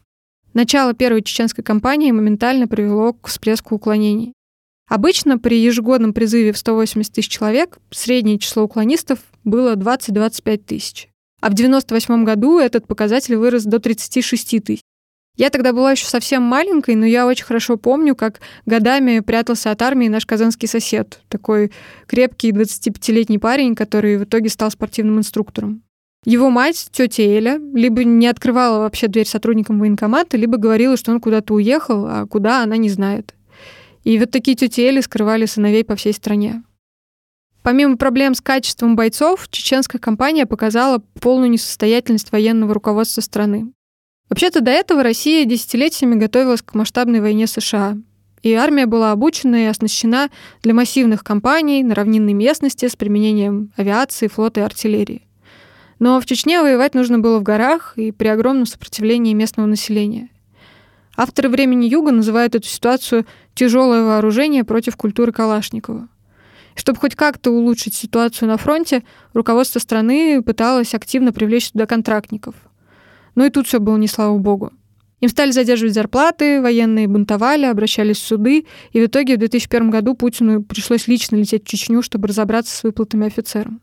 Начало 0.52 0.94
первой 0.94 1.22
чеченской 1.22 1.62
кампании 1.62 2.10
моментально 2.12 2.66
привело 2.66 3.12
к 3.12 3.28
всплеску 3.28 3.76
уклонений. 3.76 4.32
Обычно 4.88 5.38
при 5.38 5.58
ежегодном 5.60 6.12
призыве 6.12 6.52
в 6.52 6.58
180 6.58 7.12
тысяч 7.12 7.28
человек 7.28 7.78
среднее 7.90 8.38
число 8.38 8.62
уклонистов 8.62 9.18
было 9.44 9.74
20-25 9.74 10.56
тысяч. 10.58 11.08
А 11.40 11.50
в 11.50 11.54
98 11.54 12.24
году 12.24 12.58
этот 12.58 12.86
показатель 12.86 13.36
вырос 13.36 13.64
до 13.64 13.78
36 13.80 14.64
тысяч. 14.64 14.80
Я 15.36 15.50
тогда 15.50 15.72
была 15.72 15.92
еще 15.92 16.06
совсем 16.06 16.42
маленькой, 16.42 16.94
но 16.94 17.04
я 17.04 17.26
очень 17.26 17.44
хорошо 17.44 17.76
помню, 17.76 18.16
как 18.16 18.40
годами 18.64 19.20
прятался 19.20 19.70
от 19.70 19.82
армии 19.82 20.08
наш 20.08 20.24
казанский 20.24 20.66
сосед, 20.66 21.20
такой 21.28 21.72
крепкий 22.06 22.52
25-летний 22.52 23.38
парень, 23.38 23.74
который 23.74 24.16
в 24.16 24.24
итоге 24.24 24.48
стал 24.48 24.70
спортивным 24.70 25.18
инструктором. 25.18 25.82
Его 26.24 26.50
мать, 26.50 26.88
тетя 26.90 27.22
Эля, 27.22 27.60
либо 27.74 28.02
не 28.02 28.26
открывала 28.26 28.80
вообще 28.80 29.08
дверь 29.08 29.28
сотрудникам 29.28 29.78
военкомата, 29.78 30.36
либо 30.36 30.56
говорила, 30.56 30.96
что 30.96 31.12
он 31.12 31.20
куда-то 31.20 31.54
уехал, 31.54 32.06
а 32.06 32.26
куда 32.26 32.62
она 32.62 32.76
не 32.78 32.88
знает. 32.88 33.34
И 34.02 34.18
вот 34.18 34.30
такие 34.30 34.56
тети 34.56 34.80
Эли 34.80 35.00
скрывали 35.00 35.46
сыновей 35.46 35.84
по 35.84 35.96
всей 35.96 36.12
стране. 36.12 36.62
Помимо 37.62 37.96
проблем 37.96 38.34
с 38.34 38.40
качеством 38.40 38.96
бойцов, 38.96 39.48
чеченская 39.50 40.00
компания 40.00 40.46
показала 40.46 41.02
полную 41.20 41.50
несостоятельность 41.50 42.32
военного 42.32 42.72
руководства 42.74 43.20
страны. 43.20 43.72
Вообще-то 44.28 44.60
до 44.60 44.72
этого 44.72 45.02
Россия 45.02 45.44
десятилетиями 45.44 46.16
готовилась 46.16 46.62
к 46.62 46.74
масштабной 46.74 47.20
войне 47.20 47.46
США, 47.46 47.96
и 48.42 48.52
армия 48.54 48.86
была 48.86 49.12
обучена 49.12 49.64
и 49.64 49.66
оснащена 49.66 50.30
для 50.62 50.74
массивных 50.74 51.22
кампаний 51.22 51.84
на 51.84 51.94
равнинной 51.94 52.32
местности 52.32 52.88
с 52.88 52.96
применением 52.96 53.72
авиации, 53.76 54.26
флота 54.26 54.60
и 54.60 54.64
артиллерии. 54.64 55.22
Но 56.00 56.20
в 56.20 56.26
Чечне 56.26 56.60
воевать 56.60 56.94
нужно 56.94 57.20
было 57.20 57.38
в 57.38 57.44
горах 57.44 57.94
и 57.96 58.10
при 58.10 58.26
огромном 58.26 58.66
сопротивлении 58.66 59.32
местного 59.32 59.66
населения. 59.66 60.28
Авторы 61.16 61.48
«Времени 61.48 61.86
Юга» 61.86 62.10
называют 62.10 62.54
эту 62.54 62.66
ситуацию 62.66 63.26
«тяжелое 63.54 64.02
вооружение 64.02 64.64
против 64.64 64.96
культуры 64.96 65.32
Калашникова». 65.32 66.08
Чтобы 66.74 66.98
хоть 66.98 67.14
как-то 67.14 67.52
улучшить 67.52 67.94
ситуацию 67.94 68.48
на 68.48 68.58
фронте, 68.58 69.02
руководство 69.32 69.78
страны 69.78 70.42
пыталось 70.42 70.94
активно 70.94 71.32
привлечь 71.32 71.70
туда 71.70 71.86
контрактников– 71.86 72.54
но 73.36 73.42
ну 73.42 73.48
и 73.48 73.50
тут 73.50 73.68
все 73.68 73.78
было 73.78 73.96
не 73.96 74.08
слава 74.08 74.36
богу. 74.38 74.72
Им 75.20 75.28
стали 75.28 75.50
задерживать 75.50 75.94
зарплаты, 75.94 76.60
военные 76.60 77.06
бунтовали, 77.06 77.64
обращались 77.64 78.18
в 78.18 78.26
суды, 78.26 78.66
и 78.92 79.00
в 79.00 79.06
итоге 79.06 79.36
в 79.36 79.38
2001 79.38 79.90
году 79.90 80.14
Путину 80.14 80.62
пришлось 80.62 81.06
лично 81.06 81.36
лететь 81.36 81.64
в 81.64 81.68
Чечню, 81.68 82.02
чтобы 82.02 82.28
разобраться 82.28 82.74
с 82.76 82.82
выплатами 82.82 83.26
офицерам. 83.26 83.80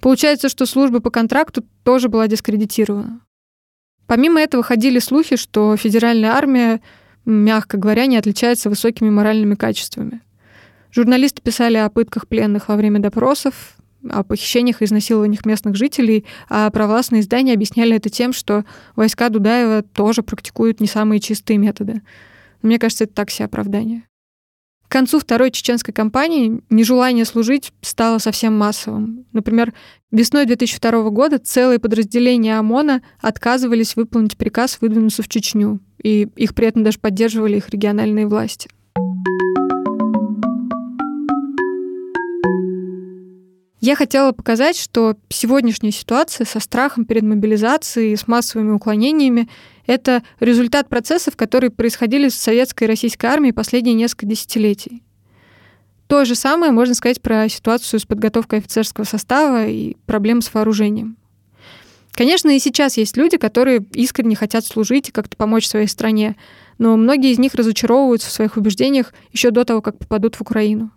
Получается, 0.00 0.48
что 0.48 0.66
служба 0.66 1.00
по 1.00 1.10
контракту 1.10 1.64
тоже 1.84 2.08
была 2.08 2.26
дискредитирована. 2.26 3.20
Помимо 4.06 4.40
этого 4.40 4.62
ходили 4.62 4.98
слухи, 4.98 5.36
что 5.36 5.76
федеральная 5.76 6.30
армия, 6.30 6.80
мягко 7.24 7.76
говоря, 7.76 8.06
не 8.06 8.16
отличается 8.16 8.70
высокими 8.70 9.10
моральными 9.10 9.54
качествами. 9.54 10.20
Журналисты 10.90 11.42
писали 11.42 11.76
о 11.76 11.90
пытках 11.90 12.26
пленных 12.26 12.68
во 12.68 12.76
время 12.76 12.98
допросов, 12.98 13.76
о 14.08 14.22
похищениях 14.22 14.82
и 14.82 14.84
изнасилованиях 14.84 15.44
местных 15.44 15.76
жителей, 15.76 16.24
а 16.48 16.70
провластные 16.70 17.20
издания 17.20 17.52
объясняли 17.52 17.96
это 17.96 18.08
тем, 18.08 18.32
что 18.32 18.64
войска 18.96 19.28
Дудаева 19.28 19.82
тоже 19.82 20.22
практикуют 20.22 20.80
не 20.80 20.86
самые 20.86 21.20
чистые 21.20 21.58
методы. 21.58 22.02
Мне 22.62 22.78
кажется, 22.78 23.04
это 23.04 23.14
так 23.14 23.30
себе 23.30 23.46
оправдание. 23.46 24.04
К 24.90 24.92
концу 24.92 25.20
второй 25.20 25.52
чеченской 25.52 25.94
кампании 25.94 26.62
нежелание 26.68 27.24
служить 27.24 27.72
стало 27.80 28.18
совсем 28.18 28.58
массовым. 28.58 29.24
Например, 29.32 29.72
весной 30.10 30.46
2002 30.46 31.10
года 31.10 31.38
целые 31.38 31.78
подразделения 31.78 32.58
ОМОНа 32.58 33.02
отказывались 33.20 33.94
выполнить 33.94 34.36
приказ 34.36 34.78
выдвинуться 34.80 35.22
в 35.22 35.28
Чечню, 35.28 35.78
и 36.02 36.22
их 36.34 36.56
при 36.56 36.66
этом 36.66 36.82
даже 36.82 36.98
поддерживали 36.98 37.58
их 37.58 37.68
региональные 37.70 38.26
власти. 38.26 38.68
Я 43.80 43.96
хотела 43.96 44.32
показать, 44.32 44.76
что 44.76 45.16
сегодняшняя 45.30 45.90
ситуация 45.90 46.44
со 46.44 46.60
страхом 46.60 47.06
перед 47.06 47.22
мобилизацией 47.22 48.12
и 48.12 48.16
с 48.16 48.28
массовыми 48.28 48.72
уклонениями— 48.72 49.48
это 49.86 50.22
результат 50.38 50.90
процессов, 50.90 51.34
которые 51.34 51.70
происходили 51.70 52.28
в 52.28 52.34
советской 52.34 52.84
и 52.84 52.86
российской 52.86 53.26
армии 53.26 53.52
последние 53.52 53.94
несколько 53.94 54.26
десятилетий. 54.26 55.02
То 56.08 56.26
же 56.26 56.34
самое 56.34 56.72
можно 56.72 56.94
сказать 56.94 57.22
про 57.22 57.48
ситуацию 57.48 58.00
с 58.00 58.04
подготовкой 58.04 58.58
офицерского 58.58 59.04
состава 59.04 59.66
и 59.66 59.96
проблем 60.04 60.42
с 60.42 60.52
вооружением. 60.52 61.16
Конечно, 62.12 62.54
и 62.54 62.58
сейчас 62.58 62.98
есть 62.98 63.16
люди, 63.16 63.38
которые 63.38 63.86
искренне 63.94 64.36
хотят 64.36 64.66
служить 64.66 65.08
и 65.08 65.12
как-то 65.12 65.38
помочь 65.38 65.66
своей 65.66 65.86
стране, 65.86 66.36
но 66.76 66.98
многие 66.98 67.30
из 67.30 67.38
них 67.38 67.54
разочаровываются 67.54 68.28
в 68.28 68.32
своих 68.32 68.58
убеждениях 68.58 69.14
еще 69.32 69.50
до 69.50 69.64
того, 69.64 69.80
как 69.80 69.96
попадут 69.96 70.34
в 70.34 70.42
Украину 70.42 70.90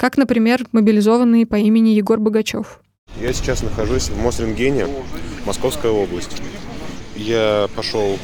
как, 0.00 0.16
например, 0.16 0.66
мобилизованный 0.72 1.44
по 1.44 1.56
имени 1.56 1.90
Егор 1.90 2.18
Богачев. 2.18 2.80
Я 3.20 3.34
сейчас 3.34 3.62
нахожусь 3.62 4.08
в 4.08 4.16
Мосрентгене, 4.16 4.86
Московская 5.44 5.92
область. 5.92 6.40
Я 7.16 7.68
пошел 7.76 8.18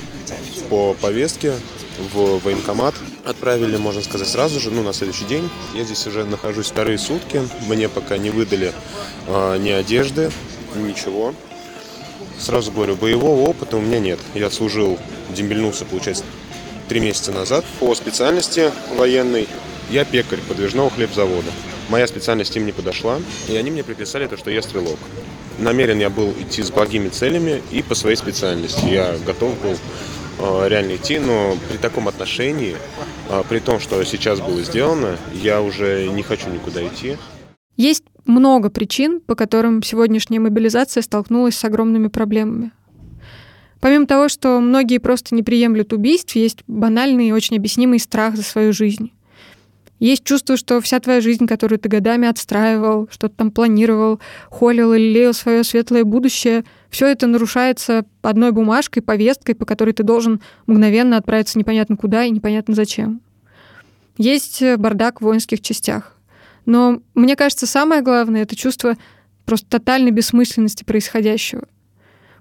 по 0.70 0.94
повестке 0.94 1.52
в 2.14 2.38
военкомат. 2.42 2.94
Отправили, 3.26 3.76
можно 3.76 4.00
сказать, 4.00 4.26
сразу 4.26 4.58
же, 4.58 4.70
ну, 4.70 4.82
на 4.82 4.94
следующий 4.94 5.26
день. 5.26 5.50
Я 5.74 5.84
здесь 5.84 6.06
уже 6.06 6.24
нахожусь 6.24 6.68
вторые 6.68 6.96
сутки. 6.96 7.42
Мне 7.68 7.90
пока 7.90 8.16
не 8.16 8.30
выдали 8.30 8.72
э, 9.26 9.58
ни 9.58 9.68
одежды, 9.68 10.30
ничего. 10.76 11.34
Сразу 12.38 12.72
говорю, 12.72 12.96
боевого 12.96 13.50
опыта 13.50 13.76
у 13.76 13.82
меня 13.82 14.00
нет. 14.00 14.18
Я 14.32 14.50
служил, 14.50 14.98
дембельнулся, 15.28 15.84
получается, 15.84 16.24
три 16.88 17.00
месяца 17.00 17.32
назад 17.32 17.66
по 17.80 17.94
специальности 17.94 18.72
военной. 18.96 19.46
Я 19.90 20.04
пекарь 20.04 20.40
подвижного 20.40 20.90
хлебзавода. 20.90 21.50
Моя 21.88 22.06
специальность 22.06 22.56
им 22.56 22.66
не 22.66 22.72
подошла, 22.72 23.18
и 23.48 23.56
они 23.56 23.70
мне 23.70 23.84
приписали 23.84 24.26
то, 24.26 24.36
что 24.36 24.50
я 24.50 24.60
стрелок. 24.62 24.98
Намерен 25.58 25.98
я 25.98 26.10
был 26.10 26.32
идти 26.32 26.62
с 26.62 26.70
благими 26.70 27.08
целями 27.08 27.62
и 27.70 27.82
по 27.82 27.94
своей 27.94 28.16
специальности. 28.16 28.84
Я 28.86 29.14
готов 29.24 29.54
был 29.62 29.76
э, 30.38 30.68
реально 30.68 30.96
идти, 30.96 31.18
но 31.18 31.56
при 31.70 31.76
таком 31.76 32.08
отношении, 32.08 32.76
э, 33.30 33.42
при 33.48 33.60
том, 33.60 33.78
что 33.78 34.02
сейчас 34.04 34.40
было 34.40 34.60
сделано, 34.62 35.16
я 35.32 35.62
уже 35.62 36.08
не 36.08 36.22
хочу 36.22 36.50
никуда 36.50 36.84
идти. 36.86 37.16
Есть 37.76 38.04
много 38.24 38.70
причин, 38.70 39.20
по 39.20 39.34
которым 39.34 39.82
сегодняшняя 39.82 40.40
мобилизация 40.40 41.02
столкнулась 41.02 41.56
с 41.56 41.64
огромными 41.64 42.08
проблемами. 42.08 42.72
Помимо 43.80 44.06
того, 44.06 44.28
что 44.28 44.60
многие 44.60 44.98
просто 44.98 45.34
не 45.34 45.42
приемлют 45.42 45.92
убийств, 45.92 46.34
есть 46.34 46.64
банальный 46.66 47.28
и 47.28 47.32
очень 47.32 47.56
объяснимый 47.56 48.00
страх 48.00 48.34
за 48.34 48.42
свою 48.42 48.72
жизнь. 48.72 49.12
Есть 49.98 50.24
чувство, 50.24 50.56
что 50.56 50.80
вся 50.80 51.00
твоя 51.00 51.20
жизнь, 51.20 51.46
которую 51.46 51.78
ты 51.78 51.88
годами 51.88 52.28
отстраивал, 52.28 53.08
что-то 53.10 53.34
там 53.36 53.50
планировал, 53.50 54.20
холил 54.50 54.92
или 54.92 55.12
леял 55.12 55.32
свое 55.32 55.64
светлое 55.64 56.04
будущее, 56.04 56.64
все 56.90 57.06
это 57.06 57.26
нарушается 57.26 58.04
одной 58.20 58.52
бумажкой, 58.52 59.02
повесткой, 59.02 59.54
по 59.54 59.64
которой 59.64 59.92
ты 59.92 60.02
должен 60.02 60.42
мгновенно 60.66 61.16
отправиться 61.16 61.58
непонятно 61.58 61.96
куда 61.96 62.24
и 62.24 62.30
непонятно 62.30 62.74
зачем. 62.74 63.22
Есть 64.18 64.60
э, 64.60 64.76
бардак 64.76 65.20
в 65.20 65.24
воинских 65.24 65.62
частях. 65.62 66.16
Но 66.66 67.00
мне 67.14 67.34
кажется, 67.36 67.66
самое 67.66 68.02
главное— 68.02 68.42
это 68.42 68.54
чувство 68.54 68.96
просто 69.46 69.68
тотальной 69.68 70.10
бессмысленности 70.10 70.84
происходящего. 70.84 71.68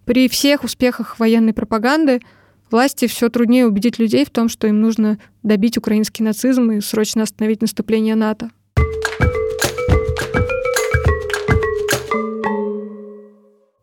При 0.03 0.27
всех 0.27 0.63
успехах 0.63 1.19
военной 1.19 1.53
пропаганды— 1.53 2.19
Власти 2.75 3.07
все 3.07 3.29
труднее 3.29 3.67
убедить 3.67 3.99
людей 3.99 4.25
в 4.25 4.29
том, 4.29 4.49
что 4.49 4.67
им 4.67 4.81
нужно 4.81 5.17
добить 5.43 5.77
украинский 5.77 6.25
нацизм 6.25 6.71
и 6.71 6.81
срочно 6.81 7.23
остановить 7.23 7.61
наступление 7.61 8.15
НАТО. 8.15 8.51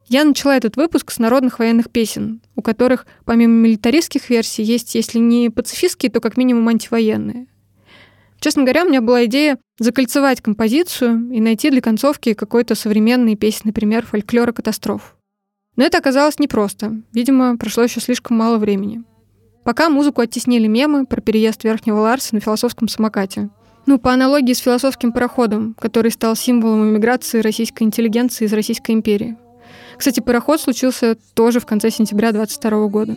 Я 0.09 0.25
начала 0.25 0.55
этот 0.55 0.77
выпуск 0.77 1.11
с 1.11 1.19
народных 1.19 1.59
военных 1.59 1.89
песен, 1.91 2.43
у 2.55 2.61
которых 2.61 3.07
помимо 3.25 3.55
милитаристских 3.67 4.29
версий 4.29 4.63
есть, 4.63 4.95
если 4.95 5.19
не 5.19 5.49
пацифистские, 5.49 6.13
то 6.13 6.21
как 6.21 6.37
минимум 6.37 6.69
антивоенные. 6.69 7.47
Честно 8.41 8.65
говоря, 8.65 8.85
у 8.85 8.89
меня 8.91 9.01
была 9.01 9.25
идея 9.25 9.57
закольцевать 9.79 10.43
композицию 10.43 11.31
и 11.33 11.41
найти 11.41 11.71
для 11.71 11.81
концовки 11.81 12.35
какой-то 12.35 12.75
современный 12.75 13.37
песенный 13.37 13.73
пример 13.73 14.05
фольклора 14.05 14.53
катастроф. 14.53 15.17
Но 15.77 15.85
это 15.85 15.99
оказалось 15.99 16.39
непросто. 16.39 17.01
Видимо, 17.13 17.57
прошло 17.57 17.83
еще 17.83 18.01
слишком 18.01 18.37
мало 18.37 18.59
времени. 18.59 19.03
Пока 19.65 19.89
музыку 19.89 20.21
оттеснили 20.21 20.67
мемы 20.67 21.07
про 21.07 21.21
переезд 21.21 21.65
Верхнего 21.65 22.01
Ларса 22.01 22.35
на 22.35 22.41
философском 22.41 22.89
самокате. 22.89 23.49
Ну, 23.87 23.99
по 23.99 24.13
аналогии 24.13 24.53
с 24.53 24.59
философским 24.59 25.13
пароходом, 25.13 25.75
который 25.79 26.11
стал 26.11 26.37
символом 26.37 26.89
иммиграции 26.89 27.41
российской 27.41 27.85
интеллигенции 27.85 28.45
из 28.45 28.53
Российской 28.53 28.93
империи. 28.93 29.37
Кстати, 29.97 30.21
пароход 30.21 30.61
случился 30.61 31.17
тоже 31.35 31.61
в 31.61 31.67
конце 31.67 31.91
сентября 31.91 32.33
22 32.33 32.89
года. 32.89 33.17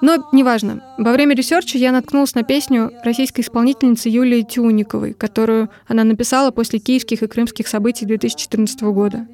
Но 0.00 0.28
неважно. 0.32 0.82
Во 0.98 1.12
время 1.12 1.36
research 1.36 1.73
а 1.73 1.78
я 1.78 1.92
наткнулась 1.92 2.34
на 2.34 2.42
песню 2.42 2.90
российской 3.04 3.42
исполнительницы 3.42 4.08
Юлии 4.08 4.42
Тюниковой, 4.42 5.12
которую 5.12 5.70
она 5.86 6.02
написала 6.02 6.50
после 6.50 6.80
киевских 6.80 7.22
и 7.22 7.28
крымских 7.28 7.68
событий 7.68 8.04
2014 8.04 8.82
года. 8.82 9.28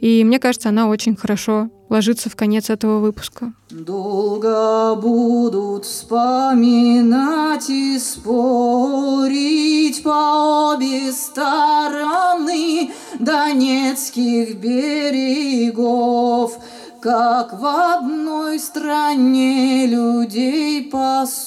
И 0.00 0.22
мне 0.24 0.38
кажется, 0.38 0.68
она 0.68 0.88
очень 0.88 1.16
хорошо 1.16 1.70
ложится 1.88 2.28
в 2.28 2.36
конец 2.36 2.70
этого 2.70 3.00
выпуска. 3.00 3.52
Долго 3.70 4.94
будут 4.96 5.84
вспоминать 5.84 7.70
и 7.70 7.98
спорить 7.98 10.02
по 10.02 10.74
обе 10.74 11.12
стороны 11.12 12.90
Донецких 13.18 14.56
берегов– 14.56 16.58
как 17.06 17.52
в 17.52 17.64
одной 17.64 18.58
стране 18.58 19.86
людей 19.86 20.82
поссорить 20.90 21.38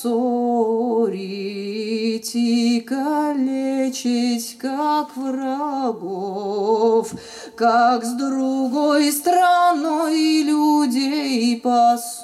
и 2.33 2.79
калечить, 2.79 4.57
как 4.57 5.17
врагов, 5.17 7.11
как 7.57 8.05
с 8.05 8.13
другой 8.13 9.11
страной 9.11 10.43
людей 10.43 11.59
поссорить, 11.59 12.15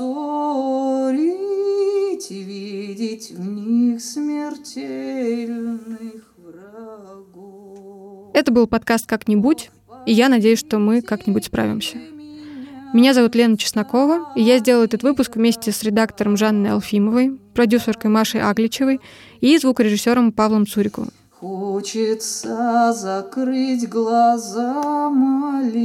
видеть 2.31 3.31
в 3.31 3.45
них 3.45 4.01
смертельных 4.01 5.43
врагов. 6.37 8.29
Это 8.33 8.53
был 8.53 8.65
подкаст 8.67 9.07
«Как-нибудь», 9.07 9.71
и 10.05 10.13
я 10.13 10.29
надеюсь, 10.29 10.59
что 10.59 10.79
мы 10.79 11.01
как-нибудь 11.01 11.43
справимся. 11.43 12.14
Меня 12.95 13.13
зовут 13.13 13.35
Лена 13.35 13.57
Чеснокова, 13.57 14.31
и 14.37 14.41
я 14.41 14.57
сделала 14.59 14.85
этот 14.85 15.03
выпуск 15.03 15.35
вместе 15.35 15.73
с 15.73 15.83
редактором 15.83 16.37
Жанной 16.37 16.71
Алфимовой, 16.71 17.37
продюсеркой 17.53 18.09
Машей 18.09 18.41
Агличевой 18.41 19.01
и 19.41 19.57
звукорежиссером 19.57 20.31
Павлом 20.31 20.65
Цуриковым. 20.65 21.09
Хочется 21.29 22.93
закрыть 22.93 23.89
глаза, 23.89 25.09
молиться. 25.09 25.81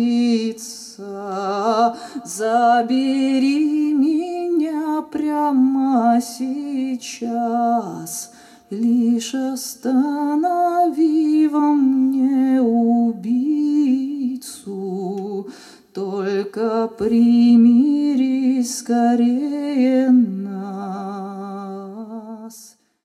Забери 2.24 3.92
меня 3.92 5.02
прямо 5.10 6.20
сейчас. 6.22 7.20
Лишь 8.70 9.34
останови 9.34 9.88
во 11.48 11.72
мне 11.72 12.60
убийцу. 12.62 13.50
Только 16.00 16.88
примири 16.88 18.62
скорее 18.62 20.08
нас. 20.08 20.60